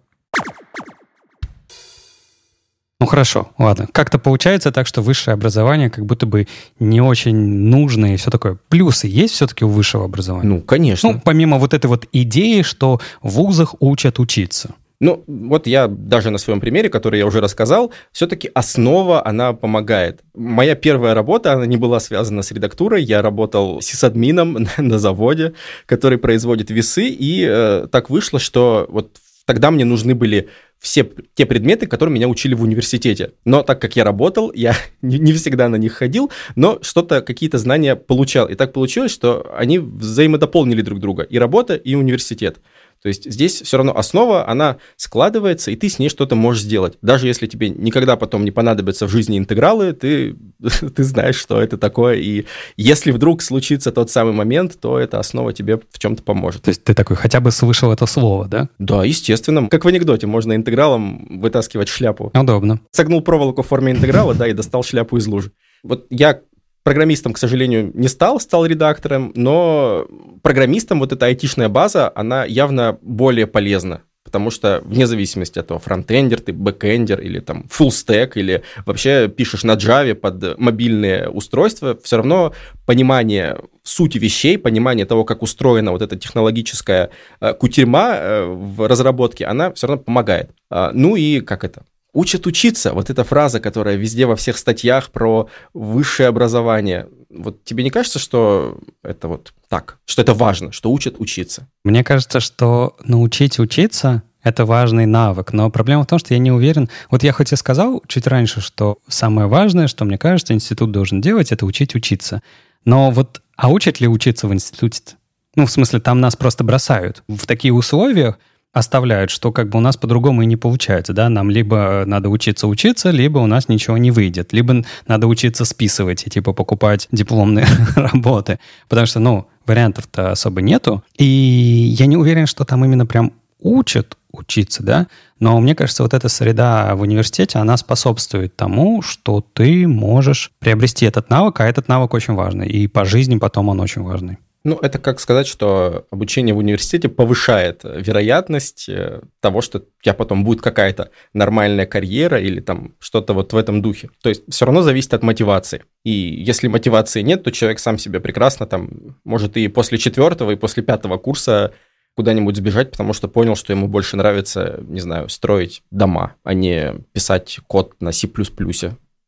[3.02, 3.88] Ну хорошо, ладно.
[3.92, 6.48] Как-то получается так, что высшее образование как будто бы
[6.80, 8.60] не очень нужно и все такое.
[8.70, 10.48] Плюсы есть все-таки у высшего образования?
[10.48, 11.14] Ну, конечно.
[11.14, 14.76] Ну, помимо вот этой вот идеи, что в вузах учат учиться.
[15.00, 20.22] Ну, вот я даже на своем примере, который я уже рассказал, все-таки основа, она помогает.
[20.36, 25.54] Моя первая работа, она не была связана с редактурой, я работал сисадмином на заводе,
[25.88, 29.18] который производит весы, и э, так вышло, что вот
[29.52, 30.48] тогда мне нужны были
[30.80, 33.34] все те предметы, которые меня учили в университете.
[33.44, 37.98] Но так как я работал, я не, всегда на них ходил, но что-то, какие-то знания
[37.98, 38.48] получал.
[38.48, 41.24] И так получилось, что они взаимодополнили друг друга.
[41.24, 42.60] И работа, и университет.
[43.02, 46.98] То есть здесь все равно основа, она складывается, и ты с ней что-то можешь сделать.
[47.02, 50.36] Даже если тебе никогда потом не понадобятся в жизни интегралы, ты,
[50.96, 52.16] ты знаешь, что это такое.
[52.18, 52.46] И
[52.78, 56.62] если вдруг случится тот самый момент, то эта основа тебе в чем-то поможет.
[56.62, 58.70] То есть ты такой хотя бы слышал это слово, да?
[58.78, 59.68] Да, естественно.
[59.68, 62.32] Как в анекдоте, можно интегралом вытаскивать шляпу.
[62.34, 62.82] Удобно.
[62.92, 65.52] Согнул проволоку в форме интеграла, да, и достал шляпу из лужи.
[65.84, 66.42] Вот я
[66.84, 70.08] Программистом, к сожалению, не стал, стал редактором, но
[70.42, 75.80] программистам вот эта айтишная база, она явно более полезна, потому что вне зависимости от того,
[75.80, 82.18] фронтендер ты, бэкендер или там stack, или вообще пишешь на Java под мобильные устройства, все
[82.18, 82.54] равно
[82.88, 89.46] понимание сути вещей, понимание того, как устроена вот эта технологическая э, кутерьма э, в разработке,
[89.46, 90.52] она все равно помогает.
[90.72, 91.84] А, ну и как это?
[92.14, 92.94] Учат учиться.
[92.94, 97.08] Вот эта фраза, которая везде во всех статьях про высшее образование.
[97.30, 101.68] Вот тебе не кажется, что это вот так, что это важно, что учат учиться?
[101.86, 106.52] Мне кажется, что научить учиться это важный навык, но проблема в том, что я не
[106.52, 106.90] уверен.
[107.10, 111.22] Вот я хоть и сказал чуть раньше, что самое важное, что мне кажется, институт должен
[111.22, 112.42] делать, это учить учиться.
[112.84, 115.16] Но вот, а учат ли учиться в институте?
[115.56, 117.24] Ну, в смысле, там нас просто бросают.
[117.28, 118.38] В такие условия
[118.74, 122.68] оставляют, что как бы у нас по-другому и не получается, да, нам либо надо учиться
[122.68, 127.66] учиться, либо у нас ничего не выйдет, либо надо учиться списывать и типа покупать дипломные
[127.96, 133.34] работы, потому что, ну, вариантов-то особо нету, и я не уверен, что там именно прям
[133.60, 135.08] учат учиться, да,
[135.40, 141.06] но мне кажется, вот эта среда в университете, она способствует тому, что ты можешь приобрести
[141.06, 144.38] этот навык, а этот навык очень важный, и по жизни потом он очень важный.
[144.64, 150.14] Ну, это как сказать, что обучение в университете повышает вероятность э, того, что у тебя
[150.14, 154.10] потом будет какая-то нормальная карьера или там что-то вот в этом духе.
[154.22, 155.84] То есть все равно зависит от мотивации.
[156.04, 160.56] И если мотивации нет, то человек сам себе прекрасно там может и после четвертого, и
[160.56, 161.74] после пятого курса
[162.16, 166.96] куда-нибудь сбежать, потому что понял, что ему больше нравится, не знаю, строить дома, а не
[167.14, 168.28] писать код на C++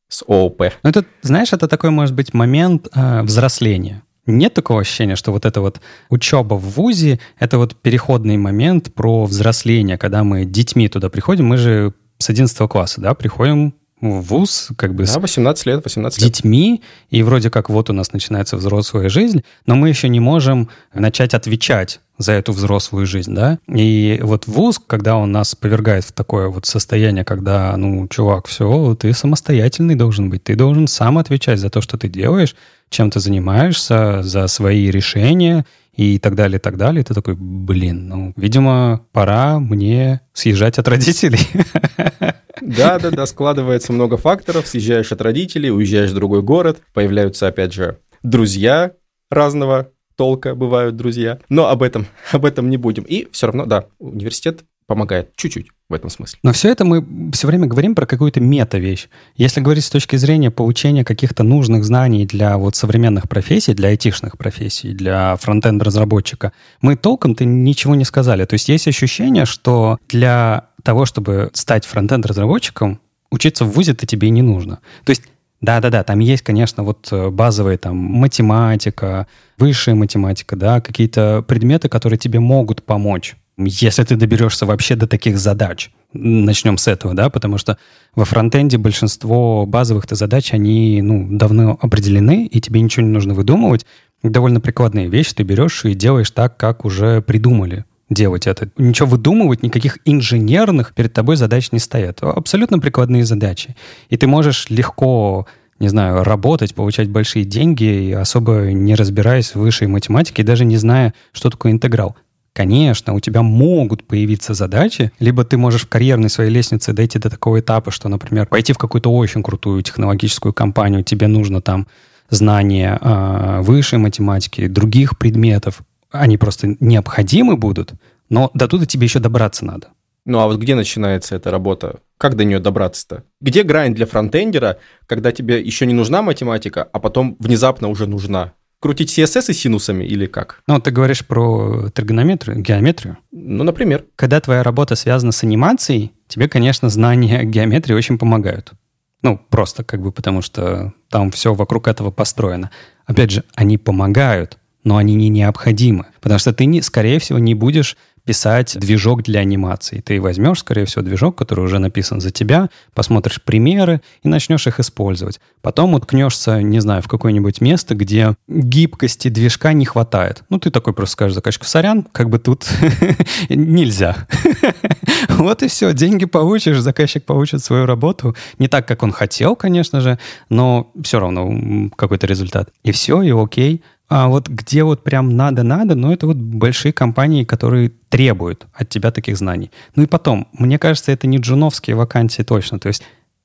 [0.09, 0.61] с ООП.
[0.83, 4.03] Ну, это, знаешь, это такой, может быть, момент э, взросления.
[4.25, 9.25] Нет такого ощущения, что вот эта вот учеба в ВУЗе— это вот переходный момент про
[9.25, 11.47] взросление, когда мы детьми туда приходим.
[11.47, 13.73] Мы же с 11 класса, да, приходим
[14.11, 16.31] в ВУЗ как бы да, 18 лет, 18 лет.
[16.31, 20.69] детьми, и вроде как вот у нас начинается взрослая жизнь, но мы еще не можем
[20.93, 23.59] начать отвечать за эту взрослую жизнь, да.
[23.67, 28.95] И вот вуз, когда он нас повергает в такое вот состояние, когда, ну, чувак, все,
[28.95, 32.55] ты самостоятельный должен быть, ты должен сам отвечать за то, что ты делаешь,
[32.89, 37.01] чем ты занимаешься, за свои решения и так далее, и так далее.
[37.01, 41.39] И ты такой, блин, ну, видимо, пора мне съезжать от родителей.
[42.61, 47.73] Да, да, да, складывается много факторов, съезжаешь от родителей, уезжаешь в другой город, появляются, опять
[47.73, 48.93] же, друзья
[49.29, 51.39] разного толка бывают друзья.
[51.49, 53.03] Но об этом, об этом не будем.
[53.03, 56.39] И все равно, да, университет помогает чуть-чуть в этом смысле.
[56.43, 59.07] Но все это мы все время говорим про какую-то мета-вещь.
[59.35, 64.37] Если говорить с точки зрения получения каких-то нужных знаний для вот современных профессий, для айтишных
[64.37, 68.45] профессий, для фронтенд-разработчика, мы толком-то ничего не сказали.
[68.45, 72.99] То есть есть ощущение, что для того, чтобы стать фронтенд-разработчиком,
[73.31, 74.79] учиться в ВУЗе-то тебе не нужно.
[75.05, 75.23] То есть
[75.63, 82.19] да-да-да, там есть, конечно, вот э, базовые там математика, высшая математика, да, какие-то предметы, которые
[82.19, 85.91] тебе могут помочь, если ты доберешься вообще до таких задач.
[86.13, 87.77] Начнем с этого, да, потому что
[88.15, 93.85] во фронтенде большинство базовых-то задач, они, ну, давно определены, и тебе ничего не нужно выдумывать.
[94.23, 98.69] Довольно прикладные вещи ты берешь и делаешь так, как уже придумали делать это.
[98.77, 102.21] Ничего выдумывать, никаких инженерных перед тобой задач не стоят.
[102.21, 103.75] Абсолютно прикладные задачи.
[104.09, 105.47] И ты можешь легко
[105.79, 111.13] не знаю, работать, получать большие деньги, особо не разбираясь в высшей математике, даже не зная,
[111.33, 112.15] что такое интеграл.
[112.53, 117.31] Конечно, у тебя могут появиться задачи, либо ты можешь в карьерной своей лестнице дойти до
[117.31, 121.87] такого этапа, что, например, пойти в какую-то очень крутую технологическую компанию, тебе нужно там
[122.29, 127.93] знание э, высшей математики, других предметов, они просто необходимы будут,
[128.29, 129.87] но до туда тебе еще добраться надо.
[130.25, 131.99] Ну а вот где начинается эта работа?
[132.17, 133.23] Как до нее добраться-то?
[133.41, 138.53] Где грань для фронтендера, когда тебе еще не нужна математика, а потом внезапно уже нужна?
[138.83, 140.61] Крутить CSS и синусами или как?
[140.67, 143.17] Ну, ты говоришь про тригонометрию, геометрию.
[143.31, 144.03] Ну, например.
[144.17, 148.73] Когда твоя работа связана с анимацией, тебе, конечно, знания геометрии очень помогают.
[149.21, 152.71] Ну, просто как бы потому, что там все вокруг этого построено.
[153.05, 156.07] Опять же, они помогают, но они не необходимы.
[156.19, 159.99] Потому что ты, не, скорее всего, не будешь писать движок для анимации.
[159.99, 164.79] Ты возьмешь, скорее всего, движок, который уже написан за тебя, посмотришь примеры и начнешь их
[164.79, 165.39] использовать.
[165.61, 170.43] Потом уткнешься, не знаю, в какое-нибудь место, где гибкости движка не хватает.
[170.49, 172.67] Ну, ты такой просто скажешь заказчику, сорян, как бы тут
[173.49, 174.27] нельзя.
[175.29, 178.35] Вот и все, деньги получишь, заказчик получит свою работу.
[178.59, 182.69] Не так, как он хотел, конечно же, но все равно какой-то результат.
[182.83, 183.81] И все, и окей.
[184.09, 189.09] А вот где вот прям надо-надо, ну, это вот большие компании, которые требуют от тебя
[189.09, 189.71] таких знаний.
[189.95, 192.77] Ну и потом, мне кажется, это не джуновские вакансии точно.
[192.77, 193.01] То есть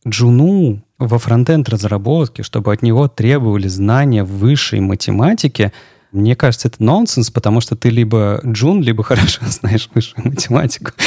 [0.07, 5.73] джуну во фронтенд разработке, чтобы от него требовали знания высшей математики,
[6.13, 10.93] мне кажется, это нонсенс, потому что ты либо джун, либо хорошо знаешь высшую математику.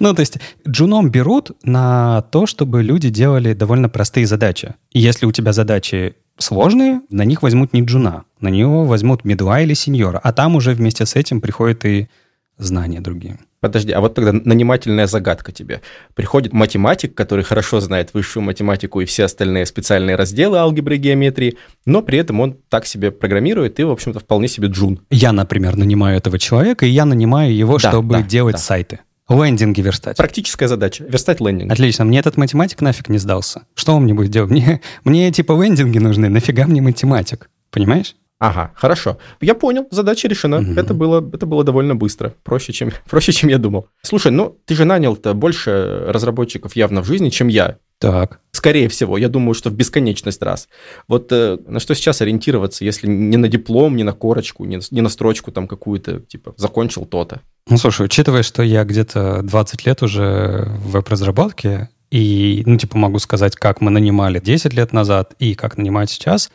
[0.00, 4.74] Ну, то есть джуном берут на то, чтобы люди делали довольно простые задачи.
[4.90, 9.60] И если у тебя задачи сложные, на них возьмут не джуна, на него возьмут медла
[9.60, 12.08] или сеньора, а там уже вместе с этим приходят и
[12.58, 13.38] знания другие.
[13.60, 15.80] Подожди, а вот тогда нанимательная загадка тебе.
[16.14, 21.56] Приходит математик, который хорошо знает высшую математику и все остальные специальные разделы алгебры и геометрии,
[21.84, 25.00] но при этом он так себе программирует и, в общем-то, вполне себе джун.
[25.10, 28.60] Я, например, нанимаю этого человека, и я нанимаю его, да, чтобы да, делать да.
[28.60, 29.00] сайты.
[29.28, 30.16] Лендинги верстать.
[30.16, 31.04] Практическая задача.
[31.04, 31.72] Верстать лендинг.
[31.72, 32.04] Отлично.
[32.04, 33.62] Мне этот математик нафиг не сдался.
[33.74, 34.50] Что он мне будет делать?
[34.56, 36.28] Мне, мне типа лендинги нужны.
[36.28, 37.50] Нафига мне математик?
[37.70, 38.14] Понимаешь?
[38.38, 39.18] Ага, хорошо.
[39.40, 40.58] Я понял, задача решена.
[40.58, 40.72] Угу.
[40.72, 43.88] Это, было, это было довольно быстро, проще чем, проще, чем я думал.
[44.02, 47.78] Слушай, ну ты же нанял-то больше разработчиков явно в жизни, чем я.
[47.98, 48.40] Так.
[48.52, 50.68] Скорее всего, я думаю, что в бесконечность раз.
[51.08, 55.00] Вот э, на что сейчас ориентироваться, если не на диплом, не на корочку, не, не
[55.00, 57.40] на строчку там какую-то, типа, закончил то-то?
[57.68, 63.18] Ну, слушай, учитывая, что я где-то 20 лет уже в веб-разработке, и, ну, типа, могу
[63.18, 66.50] сказать, как мы нанимали 10 лет назад и как нанимать сейчас,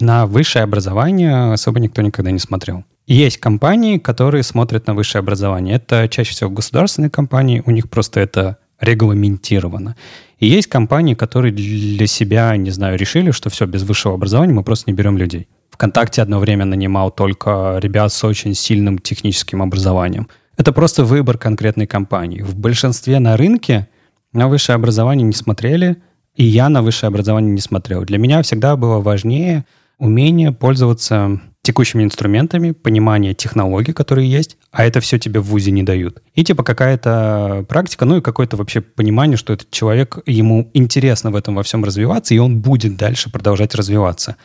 [0.00, 2.84] на высшее образование особо никто никогда не смотрел.
[3.06, 5.76] Есть компании, которые смотрят на высшее образование.
[5.76, 9.96] Это чаще всего государственные компании, у них просто это регламентировано.
[10.38, 14.62] И есть компании, которые для себя, не знаю, решили, что все, без высшего образования мы
[14.62, 15.48] просто не берем людей.
[15.70, 20.28] ВКонтакте одно время нанимал только ребят с очень сильным техническим образованием.
[20.56, 22.42] Это просто выбор конкретной компании.
[22.42, 23.88] В большинстве на рынке
[24.32, 25.96] на высшее образование не смотрели,
[26.36, 28.04] И я на высшее образование не смотрел.
[28.04, 29.64] Для меня всегда было важнее
[30.00, 35.82] умение пользоваться текущими инструментами, понимание технологий, которые есть, а это все тебе в ВУЗе не
[35.82, 36.22] дают.
[36.34, 41.36] И типа какая-то практика, ну и какое-то вообще понимание, что этот человек, ему интересно в
[41.36, 44.36] этом во всем развиваться, и он будет дальше продолжать развиваться.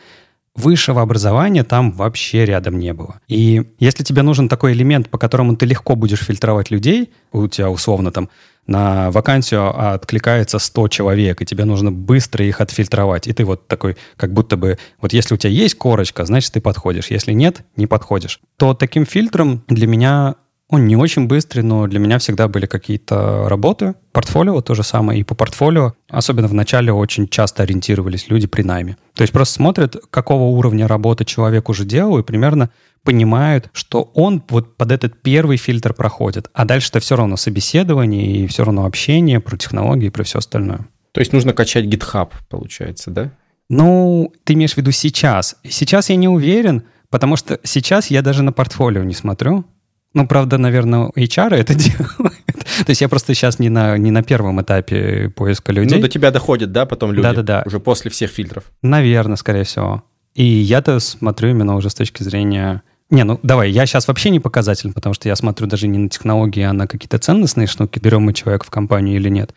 [0.54, 3.20] Высшего образования там вообще рядом не было.
[3.28, 7.70] И если тебе нужен такой элемент, по которому ты легко будешь фильтровать людей, у тебя
[7.70, 8.28] условно там
[8.66, 13.26] на вакансию откликается 100 человек, и тебе нужно быстро их отфильтровать.
[13.28, 16.60] И ты вот такой, как будто бы, вот если у тебя есть корочка, значит, ты
[16.60, 17.06] подходишь.
[17.10, 18.40] Если нет, не подходишь.
[18.56, 20.36] То таким фильтром для меня
[20.68, 23.94] он не очень быстрый, но для меня всегда были какие-то работы.
[24.12, 25.20] Портфолио то же самое.
[25.20, 28.96] И по портфолио, особенно в начале, очень часто ориентировались люди при найме.
[29.14, 32.70] То есть просто смотрят, какого уровня работы человек уже делал, и примерно
[33.06, 36.50] понимают, что он вот под этот первый фильтр проходит.
[36.52, 40.38] А дальше это все равно собеседование и все равно общение про технологии и про все
[40.40, 40.86] остальное.
[41.12, 43.30] То есть нужно качать GitHub, получается, да?
[43.70, 45.56] Ну, ты имеешь в виду сейчас.
[45.64, 49.64] Сейчас я не уверен, потому что сейчас я даже на портфолио не смотрю.
[50.12, 52.36] Ну, правда, наверное, HR это делают.
[52.84, 55.96] То есть я просто сейчас не на, не на первом этапе поиска людей.
[55.96, 57.22] Ну, до тебя доходят, да, потом люди?
[57.22, 57.62] Да-да-да.
[57.66, 58.64] Уже после всех фильтров?
[58.82, 60.02] Наверное, скорее всего.
[60.34, 62.82] И я-то смотрю именно уже с точки зрения...
[63.10, 66.08] Не, ну давай, я сейчас вообще не показатель, потому что я смотрю даже не на
[66.08, 69.54] технологии, а на какие-то ценностные штуки, берем мы человека в компанию или нет.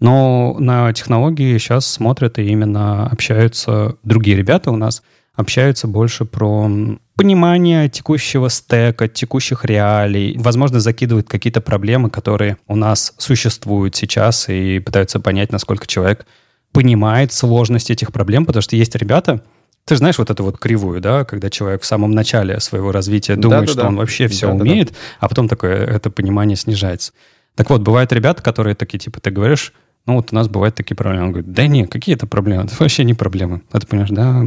[0.00, 5.02] Но на технологии сейчас смотрят и именно общаются другие ребята у нас–
[5.38, 6.68] общаются больше про
[7.14, 10.36] понимание текущего стека, текущих реалий.
[10.36, 16.26] Возможно, закидывают какие-то проблемы, которые у нас существуют сейчас, и пытаются понять, насколько человек
[16.72, 19.44] понимает сложность этих проблем, потому что есть ребята,
[19.88, 23.36] ты же знаешь вот эту вот кривую, да, когда человек в самом начале своего развития
[23.36, 23.88] думает, да, да, что да.
[23.88, 24.98] он вообще все да, умеет, да, да.
[25.20, 27.12] а потом такое это понимание снижается.
[27.54, 29.72] Так вот, бывают ребята, которые такие, типа, ты говоришь,
[30.06, 31.24] ну вот у нас бывают такие проблемы.
[31.24, 32.64] Он говорит, да не, какие это проблемы?
[32.64, 33.62] Это вообще не проблемы.
[33.72, 34.44] А ты понимаешь, да,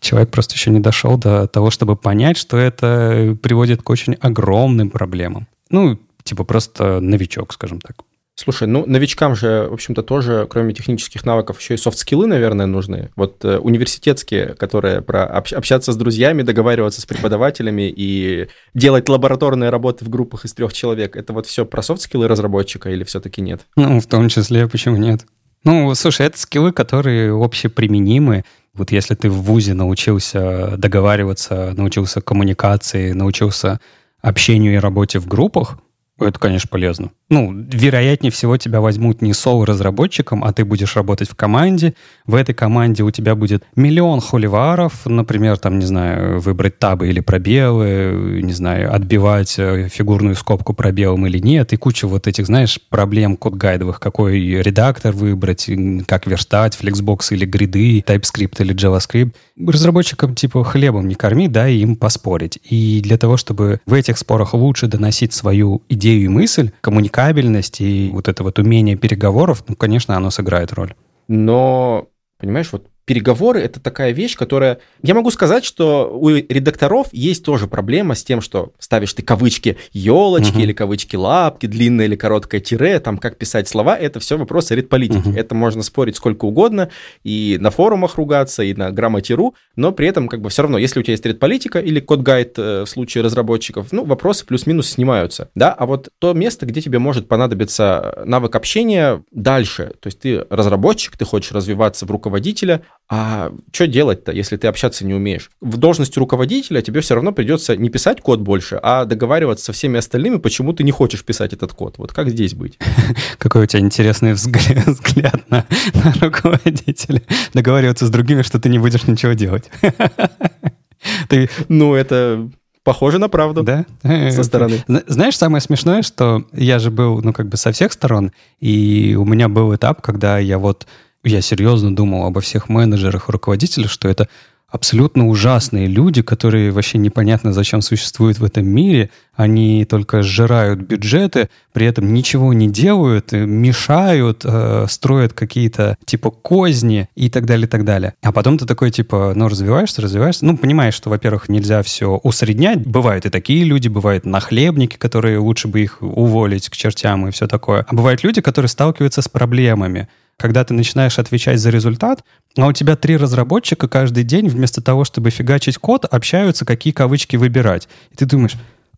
[0.00, 4.90] человек просто еще не дошел до того, чтобы понять, что это приводит к очень огромным
[4.90, 5.48] проблемам.
[5.68, 7.96] Ну, типа просто новичок, скажем так.
[8.38, 13.10] Слушай, ну новичкам же, в общем-то, тоже, кроме технических навыков, еще и софт-скиллы, наверное, нужны.
[13.16, 19.70] Вот э, университетские, которые про общ- общаться с друзьями, договариваться с преподавателями и делать лабораторные
[19.70, 23.62] работы в группах из трех человек, это вот все про софт-скиллы разработчика или все-таки нет?
[23.74, 25.24] Ну, в том числе, почему нет?
[25.64, 28.44] Ну, слушай, это скиллы, которые общеприменимы.
[28.74, 33.80] Вот если ты в ВУЗе научился договариваться, научился коммуникации, научился
[34.20, 35.78] общению и работе в группах,
[36.18, 37.10] это, конечно, полезно.
[37.28, 41.94] Ну, вероятнее всего тебя возьмут не соло-разработчиком, а ты будешь работать в команде.
[42.24, 47.18] В этой команде у тебя будет миллион холиваров, например, там, не знаю, выбрать табы или
[47.18, 52.78] пробелы, не знаю, отбивать э, фигурную скобку пробелом или нет, и куча вот этих, знаешь,
[52.90, 55.68] проблем код-гайдовых, какой редактор выбрать,
[56.06, 59.34] как верстать, флексбокс или гриды, TypeScript или JavaScript.
[59.66, 62.60] Разработчикам, типа, хлебом не корми, да, и им поспорить.
[62.62, 66.70] И для того, чтобы в этих спорах лучше доносить свою идею, и мысль,
[67.16, 70.94] коммуникабельность и вот это вот умение переговоров, ну, конечно, оно сыграет роль.
[71.28, 74.78] Но, понимаешь, вот переговоры это такая вещь, которая...
[75.00, 79.78] Я могу сказать, что у редакторов есть тоже проблема с тем, что ставишь ты кавычки
[79.92, 80.60] елочки угу.
[80.60, 85.28] или кавычки лапки, длинное или короткое тире, там как писать слова, это все вопросы редполитики.
[85.28, 85.38] Угу.
[85.38, 86.90] Это можно спорить сколько угодно,
[87.22, 90.98] и на форумах ругаться, и на грамоте.ру, но при этом как бы все равно, если
[90.98, 95.72] у тебя есть редполитика или код-гайд э, в случае разработчиков, ну, вопросы плюс-минус снимаются, да,
[95.72, 101.16] а вот то место, где тебе может понадобиться навык общения дальше, то есть ты разработчик,
[101.16, 105.50] ты хочешь развиваться в руководителя, а что делать-то, если ты общаться не умеешь?
[105.60, 109.98] В должности руководителя тебе все равно придется не писать код больше, а договариваться со всеми
[109.98, 111.98] остальными, почему ты не хочешь писать этот код.
[111.98, 112.78] Вот как здесь быть?
[113.38, 115.64] Какой у тебя интересный взгляд, на,
[115.94, 117.22] на руководителя.
[117.54, 119.70] Договариваться с другими, что ты не будешь ничего делать.
[121.28, 122.50] Ты, ну, это
[122.82, 123.62] похоже на правду.
[123.62, 123.84] Да?
[124.02, 124.82] Со стороны.
[125.06, 129.24] Знаешь, самое смешное, что я же был, ну, как бы со всех сторон, и у
[129.24, 130.86] меня был этап, когда я вот
[131.26, 134.28] я серьезно думал обо всех менеджерах руководителях, что это
[134.68, 139.10] абсолютно ужасные люди, которые вообще непонятно зачем существуют в этом мире.
[139.34, 146.30] Они только сжирают бюджеты, при этом ничего не делают, э, мешают, э, строят какие-то типа
[146.30, 148.14] козни и так далее, и так далее.
[148.22, 150.44] А потом ты такой типа, ну, развиваешься, развиваешься.
[150.44, 152.86] Ну, понимаешь, что, во-первых, нельзя все усреднять.
[152.86, 157.46] Бывают и такие люди, бывают нахлебники, которые лучше бы их уволить к чертям и все
[157.46, 157.84] такое.
[157.88, 160.08] А бывают люди, которые сталкиваются с проблемами
[160.38, 162.24] когда ты начинаешь отвечать за результат,
[162.56, 167.36] а у тебя три разработчика каждый день вместо того, чтобы фигачить код, общаются, какие кавычки
[167.36, 167.88] выбирать.
[168.10, 168.56] И ты думаешь,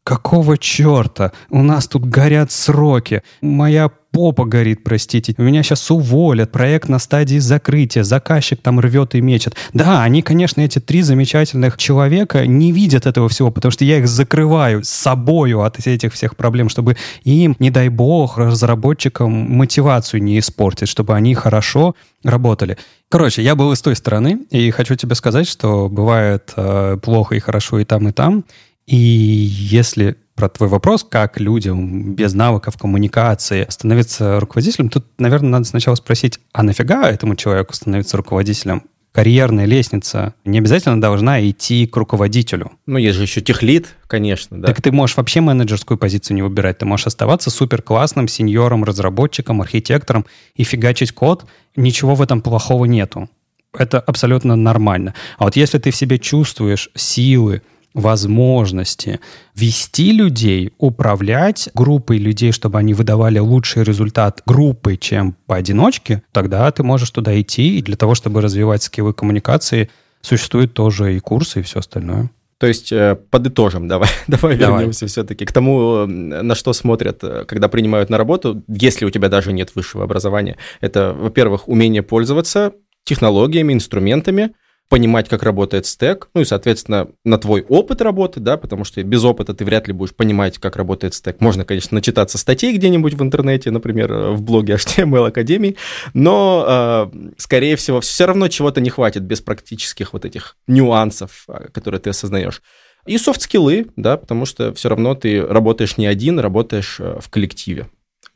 [0.08, 1.32] какого черта?
[1.50, 3.22] У нас тут горят сроки.
[3.42, 5.34] Моя попа горит, простите.
[5.36, 9.54] Меня сейчас уволят, проект на стадии закрытия, заказчик там рвет и мечет.
[9.74, 14.08] Да, они, конечно, эти три замечательных человека не видят этого всего, потому что я их
[14.08, 20.38] закрываю с собою от этих всех проблем, чтобы им, не дай бог, разработчикам мотивацию не
[20.38, 21.94] испортить, чтобы они хорошо
[22.24, 22.78] работали.
[23.10, 27.40] Короче, я был из той стороны, и хочу тебе сказать, что бывает э, плохо и
[27.40, 28.44] хорошо и там, и там.
[28.88, 35.64] И если про твой вопрос, как людям без навыков коммуникации становиться руководителем, тут, наверное, надо
[35.66, 38.82] сначала спросить, а нафига этому человеку становиться руководителем?
[39.10, 42.70] карьерная лестница не обязательно должна идти к руководителю.
[42.86, 44.68] Ну, есть же еще техлит, конечно, да.
[44.68, 46.78] Так ты можешь вообще менеджерскую позицию не выбирать.
[46.78, 50.24] Ты можешь оставаться супер классным сеньором, разработчиком, архитектором
[50.54, 51.46] и фигачить код.
[51.74, 53.28] Ничего в этом плохого нету.
[53.76, 55.14] Это абсолютно нормально.
[55.38, 57.62] А вот если ты в себе чувствуешь силы,
[57.94, 59.20] возможности
[59.54, 66.82] вести людей, управлять группой людей, чтобы они выдавали лучший результат группы, чем поодиночке, тогда ты
[66.82, 67.78] можешь туда идти.
[67.78, 72.30] И для того, чтобы развивать скиллы коммуникации, существуют тоже и курсы, и все остальное.
[72.58, 74.80] То есть э, подытожим, давай, давай, давай.
[74.80, 79.28] вернемся все-таки к тому, на что смотрят, э, когда принимают на работу, если у тебя
[79.28, 80.56] даже нет высшего образования.
[80.80, 82.72] Это, во-первых, умение пользоваться
[83.04, 84.50] технологиями, инструментами,
[84.88, 89.22] понимать, как работает стек, ну и, соответственно, на твой опыт работы, да, потому что без
[89.24, 91.40] опыта ты вряд ли будешь понимать, как работает стек.
[91.40, 95.76] Можно, конечно, начитаться статей где-нибудь в интернете, например, в блоге HTML Академии,
[96.14, 101.68] но, э, скорее всего, все равно чего-то не хватит без практических вот этих нюансов, а,
[101.70, 102.62] которые ты осознаешь.
[103.06, 107.88] И софт-скиллы, да, потому что все равно ты работаешь не один, работаешь э, в коллективе.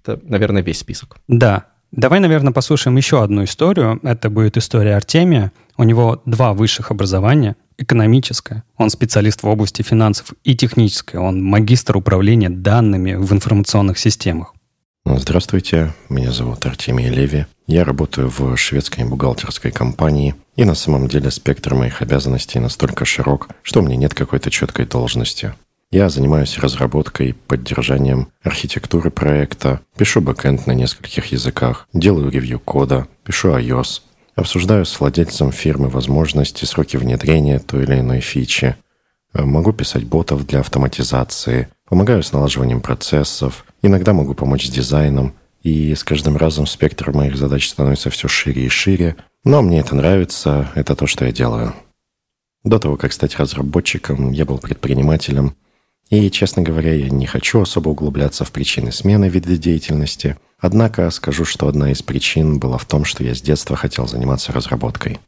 [0.02, 1.16] Это, наверное, весь список.
[1.28, 4.00] Да, Давай, наверное, послушаем еще одну историю.
[4.02, 5.52] Это будет история Артемия.
[5.76, 7.56] У него два высших образования.
[7.78, 8.64] Экономическое.
[8.76, 11.18] Он специалист в области финансов и техническое.
[11.18, 14.54] Он магистр управления данными в информационных системах.
[15.04, 17.46] Здравствуйте, меня зовут Артемий Леви.
[17.66, 23.48] Я работаю в шведской бухгалтерской компании, и на самом деле спектр моих обязанностей настолько широк,
[23.62, 25.54] что у меня нет какой-то четкой должности.
[25.90, 33.50] Я занимаюсь разработкой, поддержанием архитектуры проекта, пишу бэкэнд на нескольких языках, делаю ревью кода, пишу
[33.56, 34.02] iOS,
[34.34, 38.76] обсуждаю с владельцем фирмы возможности, сроки внедрения той или иной фичи,
[39.34, 45.34] э, могу писать ботов для автоматизации, помогаю с налаживанием процессов, иногда могу помочь с дизайном,
[45.62, 49.94] и с каждым разом спектр моих задач становится все шире и шире, но мне это
[49.94, 51.74] нравится, это то, что я делаю.
[52.64, 55.54] До того, как стать разработчиком, я был предпринимателем,
[56.12, 60.36] и, честно говоря, я не хочу особо углубляться в причины смены вида деятельности.
[60.58, 64.52] Однако скажу, что одна из причин была в том, что я с детства хотел заниматься
[64.52, 65.20] разработкой.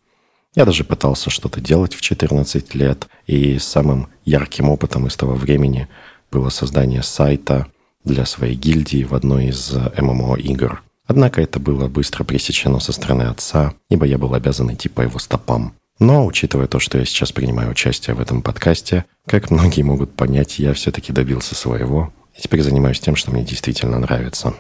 [0.55, 5.89] Я даже пытался что-то делать в 14 лет, и самым ярким опытом из того времени
[6.30, 7.66] было создание сайта
[8.05, 10.82] для своей гильдии в одной из ММО-игр.
[11.07, 15.18] Однако это было быстро пресечено со стороны отца, ибо я был обязан идти по его
[15.18, 15.72] стопам.
[16.01, 20.59] Но, учитывая то, что я сейчас принимаю участие в этом подкасте, как многие могут понять,
[20.59, 22.12] я все-таки добился своего.
[22.36, 24.55] И теперь занимаюсь тем, что мне действительно нравится.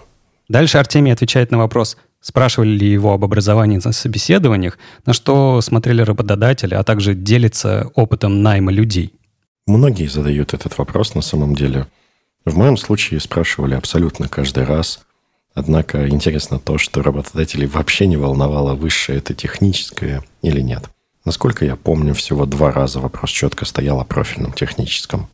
[0.48, 6.02] Дальше Артемий отвечает на вопрос, спрашивали ли его об образовании на собеседованиях, на что смотрели
[6.02, 9.12] работодатели, а также делится опытом найма людей.
[9.66, 11.86] Многие задают этот вопрос на самом деле.
[12.44, 15.00] В моем случае спрашивали абсолютно каждый раз.
[15.54, 20.90] Однако интересно то, что работодателей вообще не волновало, высшее это техническое или нет.
[21.24, 25.28] Насколько я помню, всего два раза вопрос четко стоял о профильном техническом.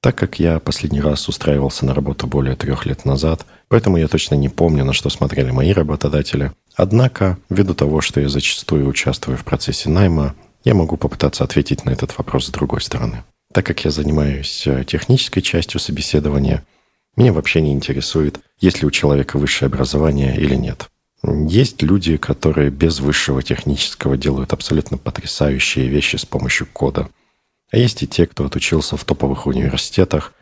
[0.00, 4.36] Так как я последний раз устраивался на работу более трех лет назад, поэтому я точно
[4.36, 6.52] не помню, на что смотрели мои работодатели.
[6.76, 11.90] Однако, ввиду того, что я зачастую участвую в процессе найма, я могу попытаться ответить на
[11.90, 13.24] этот вопрос с другой стороны.
[13.52, 16.64] Так как я занимаюсь э, технической частью собеседования,
[17.16, 20.88] меня вообще не интересует, есть ли у человека высшее образование или нет.
[21.22, 27.08] Есть люди, которые без высшего технического делают абсолютно потрясающие вещи с помощью кода.
[27.70, 30.32] А есть и те, кто отучился в топовых университетах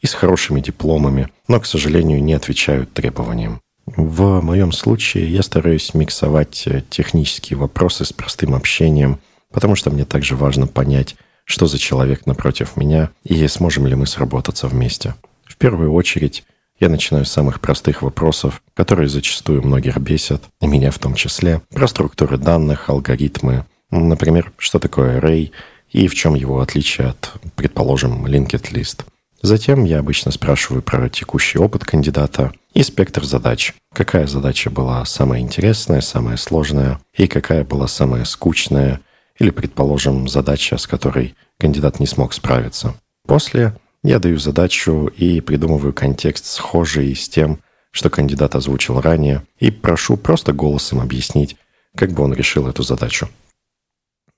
[0.00, 3.60] и с хорошими дипломами, но, к сожалению, не отвечают требованиям.
[3.86, 9.20] В моем случае я стараюсь миксовать э, технические вопросы с простым общением,
[9.52, 14.06] потому что мне также важно понять, что за человек напротив меня и сможем ли мы
[14.06, 15.14] сработаться вместе.
[15.44, 16.44] В первую очередь
[16.78, 21.62] я начинаю с самых простых вопросов, которые зачастую многих бесят, и меня в том числе,
[21.70, 25.50] про структуры данных, алгоритмы, например, что такое array
[25.90, 29.04] и в чем его отличие от, предположим, linked list.
[29.42, 33.74] Затем я обычно спрашиваю про текущий опыт кандидата и спектр задач.
[33.92, 39.00] Какая задача была самая интересная, самая сложная, и какая была самая скучная,
[39.38, 42.94] или, предположим, задача, с которой кандидат не смог справиться.
[43.26, 49.70] После Я даю задачу и придумываю контекст, схожий с тем, что кандидат озвучил ранее, и
[49.70, 51.56] прошу просто голосом объяснить,
[51.96, 53.30] как бы он решил эту задачу.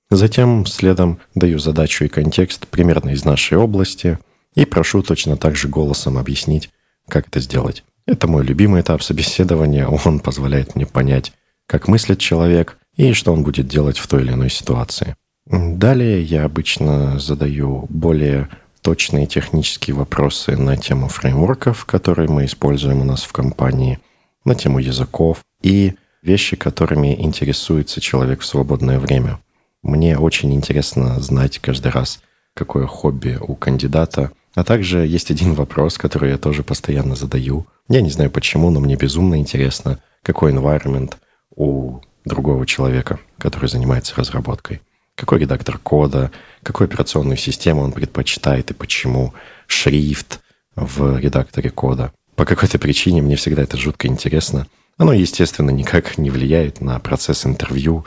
[0.08, 4.20] Затем следом даю задачу и контекст примерно из нашей области
[4.54, 6.70] и прошу точно так же голосом объяснить,
[7.08, 7.82] как это сделать.
[8.06, 11.32] Это мой любимый этап собеседования, он позволяет мне понять,
[11.66, 15.16] как мыслит человек и что он будет делать в той или иной ситуации.
[15.46, 18.48] Далее я обычно задаю более
[18.86, 23.98] точные технические вопросы на тему фреймворков, которые мы используем у нас в компании,
[24.44, 29.40] на тему языков и вещи, которыми интересуется человек в свободное время.
[29.82, 32.20] Мне очень интересно знать каждый раз,
[32.54, 34.30] какое хобби у кандидата.
[34.54, 37.66] А также есть один вопрос, который я тоже постоянно задаю.
[37.88, 41.14] Я не знаю почему, но мне безумно интересно, какой environment
[41.56, 44.80] у другого человека, который занимается разработкой
[45.16, 46.30] какой редактор кода,
[46.62, 49.34] какую операционную систему он предпочитает и почему,
[49.66, 50.40] шрифт
[50.76, 52.12] в редакторе кода.
[52.36, 54.66] По какой-то причине мне всегда это жутко интересно.
[54.98, 58.04] Оно, естественно, никак не влияет на процесс интервью,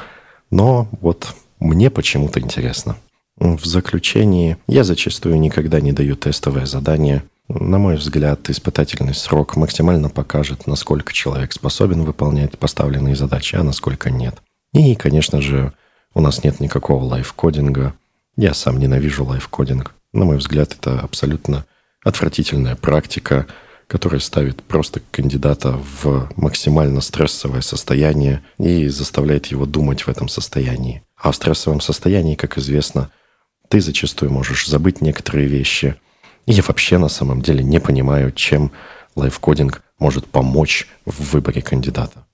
[0.51, 2.95] но вот мне почему-то интересно.
[3.37, 7.23] В заключении, я зачастую никогда не даю тестовое задание.
[7.47, 14.11] На мой взгляд, испытательный срок максимально покажет, насколько человек способен выполнять поставленные задачи, а насколько
[14.11, 14.35] нет.
[14.73, 15.73] И, конечно же,
[16.13, 17.93] у нас нет никакого лайфкодинга.
[18.35, 19.93] Я сам ненавижу лайфкодинг.
[20.13, 21.65] На мой взгляд, это абсолютно
[22.03, 23.47] отвратительная практика,
[23.87, 31.03] которая ставит просто кандидата в максимально стрессовое состояние и заставляет его думать в этом состоянии.
[31.15, 33.11] А в стрессовом состоянии, как известно,
[33.67, 35.95] ты зачастую можешь забыть некоторые вещи.
[36.45, 38.71] И я вообще на самом деле не понимаю, чем
[39.15, 42.25] лайфкодинг может помочь в выборе кандидата.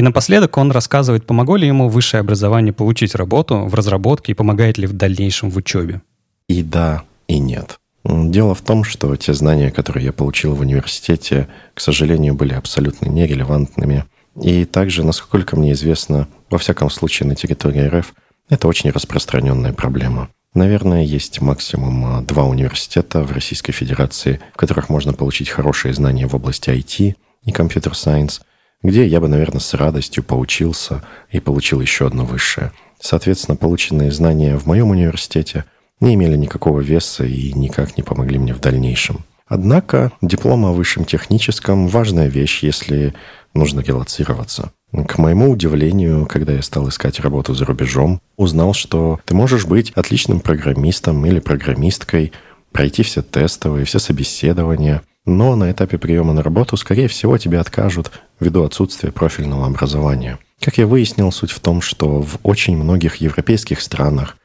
[0.00, 4.78] И напоследок он рассказывает, помогло ли ему высшее образование получить работу в разработке и помогает
[4.78, 6.00] ли в дальнейшем в учебе.
[6.48, 7.78] И да, и нет.
[8.06, 13.10] Дело в том, что те знания, которые я получил в университете, к сожалению, были абсолютно
[13.10, 14.06] нерелевантными.
[14.40, 18.14] И также, насколько мне известно, во всяком случае на территории РФ,
[18.48, 20.30] это очень распространенная проблема.
[20.54, 26.26] Наверное, есть максимум а, два университета в Российской Федерации, в которых можно получить хорошие знания
[26.26, 28.40] в области IT и компьютер-сайенс,
[28.82, 32.72] где я бы, наверное, с радостью поучился и получил еще одно высшее.
[33.00, 35.64] Соответственно, полученные знания в моем университете
[36.00, 39.24] не имели никакого веса и никак не помогли мне в дальнейшем.
[39.46, 43.14] Однако диплом о высшем техническом– важная вещь, если
[43.52, 44.72] нужно релацироваться.
[44.92, 49.90] К моему удивлению, когда я стал искать работу за рубежом, узнал, что ты можешь быть
[49.92, 52.32] отличным программистом или программисткой,
[52.72, 58.10] пройти все тестовые, все собеседования, но на этапе приема на работу, скорее всего, тебе откажут
[58.38, 60.38] ввиду отсутствия профильного образования.
[60.60, 64.36] Как я выяснил, суть в том, что в очень многих европейских странах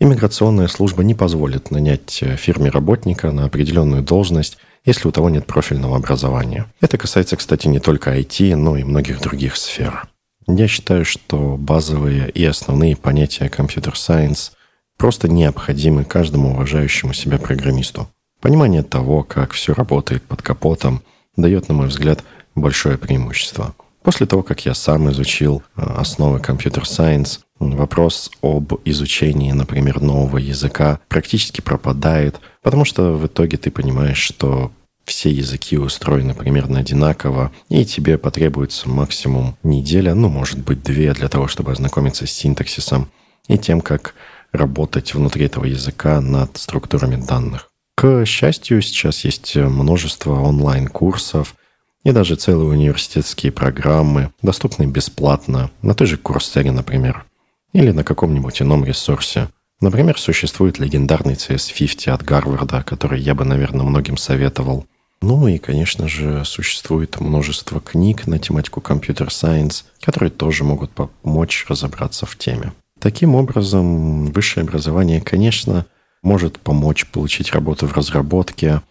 [0.00, 5.46] иммиграционная служба не позволит нанять э, фирме работника на определенную должность, если у того нет
[5.46, 6.66] профильного образования.
[6.80, 10.08] Это касается, кстати, не только IT, но и многих других сфер.
[10.46, 14.52] Я считаю, что базовые и основные понятия компьютер-сайенс
[14.96, 18.08] просто необходимы каждому уважающему себя программисту.
[18.40, 21.02] Понимание того, как все работает под капотом,
[21.36, 22.22] дает, на мой взгляд,
[22.54, 23.74] большое преимущество.
[24.02, 31.00] После того, как я сам изучил э, основы компьютер-сайенс, вопрос об изучении, например, нового языка
[31.08, 34.70] практически пропадает, потому что в итоге ты понимаешь, что
[35.04, 41.28] все языки устроены примерно одинаково, и тебе потребуется максимум неделя, ну, может быть, две для
[41.28, 43.08] того, чтобы ознакомиться с синтаксисом
[43.48, 44.14] и тем, как
[44.52, 47.67] работать внутри этого языка над структурами данных.
[47.98, 51.56] К счастью, сейчас есть множество онлайн-курсов
[52.04, 57.24] и даже целые университетские программы, доступные бесплатно, на той же Курсере, например,
[57.72, 59.48] или на каком-нибудь ином ресурсе.
[59.80, 64.86] Например, существует легендарный CS50 от Гарварда, который я бы, наверное, многим советовал.
[65.20, 72.26] Ну и, конечно же, существует множество книг на тематику компьютер-сайенс, которые тоже могут помочь разобраться
[72.26, 72.72] в теме.
[73.00, 75.86] Таким образом, высшее образование, конечно,
[76.28, 78.82] может помочь получить работу в разработке,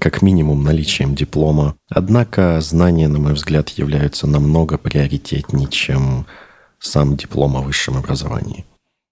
[0.00, 1.74] как минимум наличием диплома.
[1.90, 6.24] Однако знания, на мой взгляд, являются намного приоритетнее, чем
[6.78, 8.64] сам диплом о высшем образовании.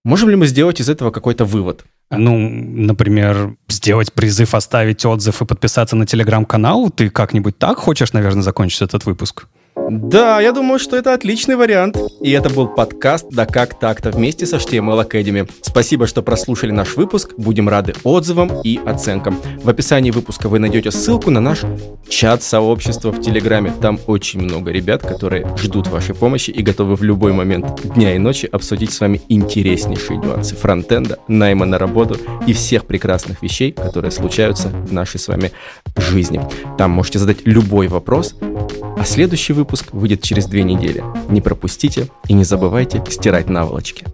[0.05, 1.85] Можем ли мы сделать из этого какой-то вывод?
[2.11, 6.91] Ну, например, сделать призыв, оставить отзыв и подписаться на телеграм-канал.
[6.91, 9.49] Ты как-нибудь так хочешь, наверное, закончить этот выпуск?
[9.77, 11.99] Да, я думаю, что это отличный вариант.
[12.22, 15.49] И это был подкаст «Да как так-то» вместе со HTML Academy.
[15.61, 17.35] Спасибо, что прослушали наш выпуск.
[17.37, 19.39] Будем рады отзывам и оценкам.
[19.62, 21.61] В описании выпуска вы найдете ссылку на наш
[22.09, 23.70] чат сообщества в Телеграме.
[23.83, 28.18] Там очень много ребят, которые ждут вашей помощи и готовы в любой момент дня и
[28.18, 32.16] ночи обсудить с вами интереснейшие нюансы фронтенда, найма на работу
[32.47, 35.53] и всех прекрасных вещей, которые случаются в нашей с вами
[35.99, 36.41] жизни.
[36.79, 38.35] Там можете задать любой вопрос,
[38.99, 41.02] а следующий выпуск выйдет через две недели.
[41.28, 44.06] Не пропустите и не забывайте стирать наволочки.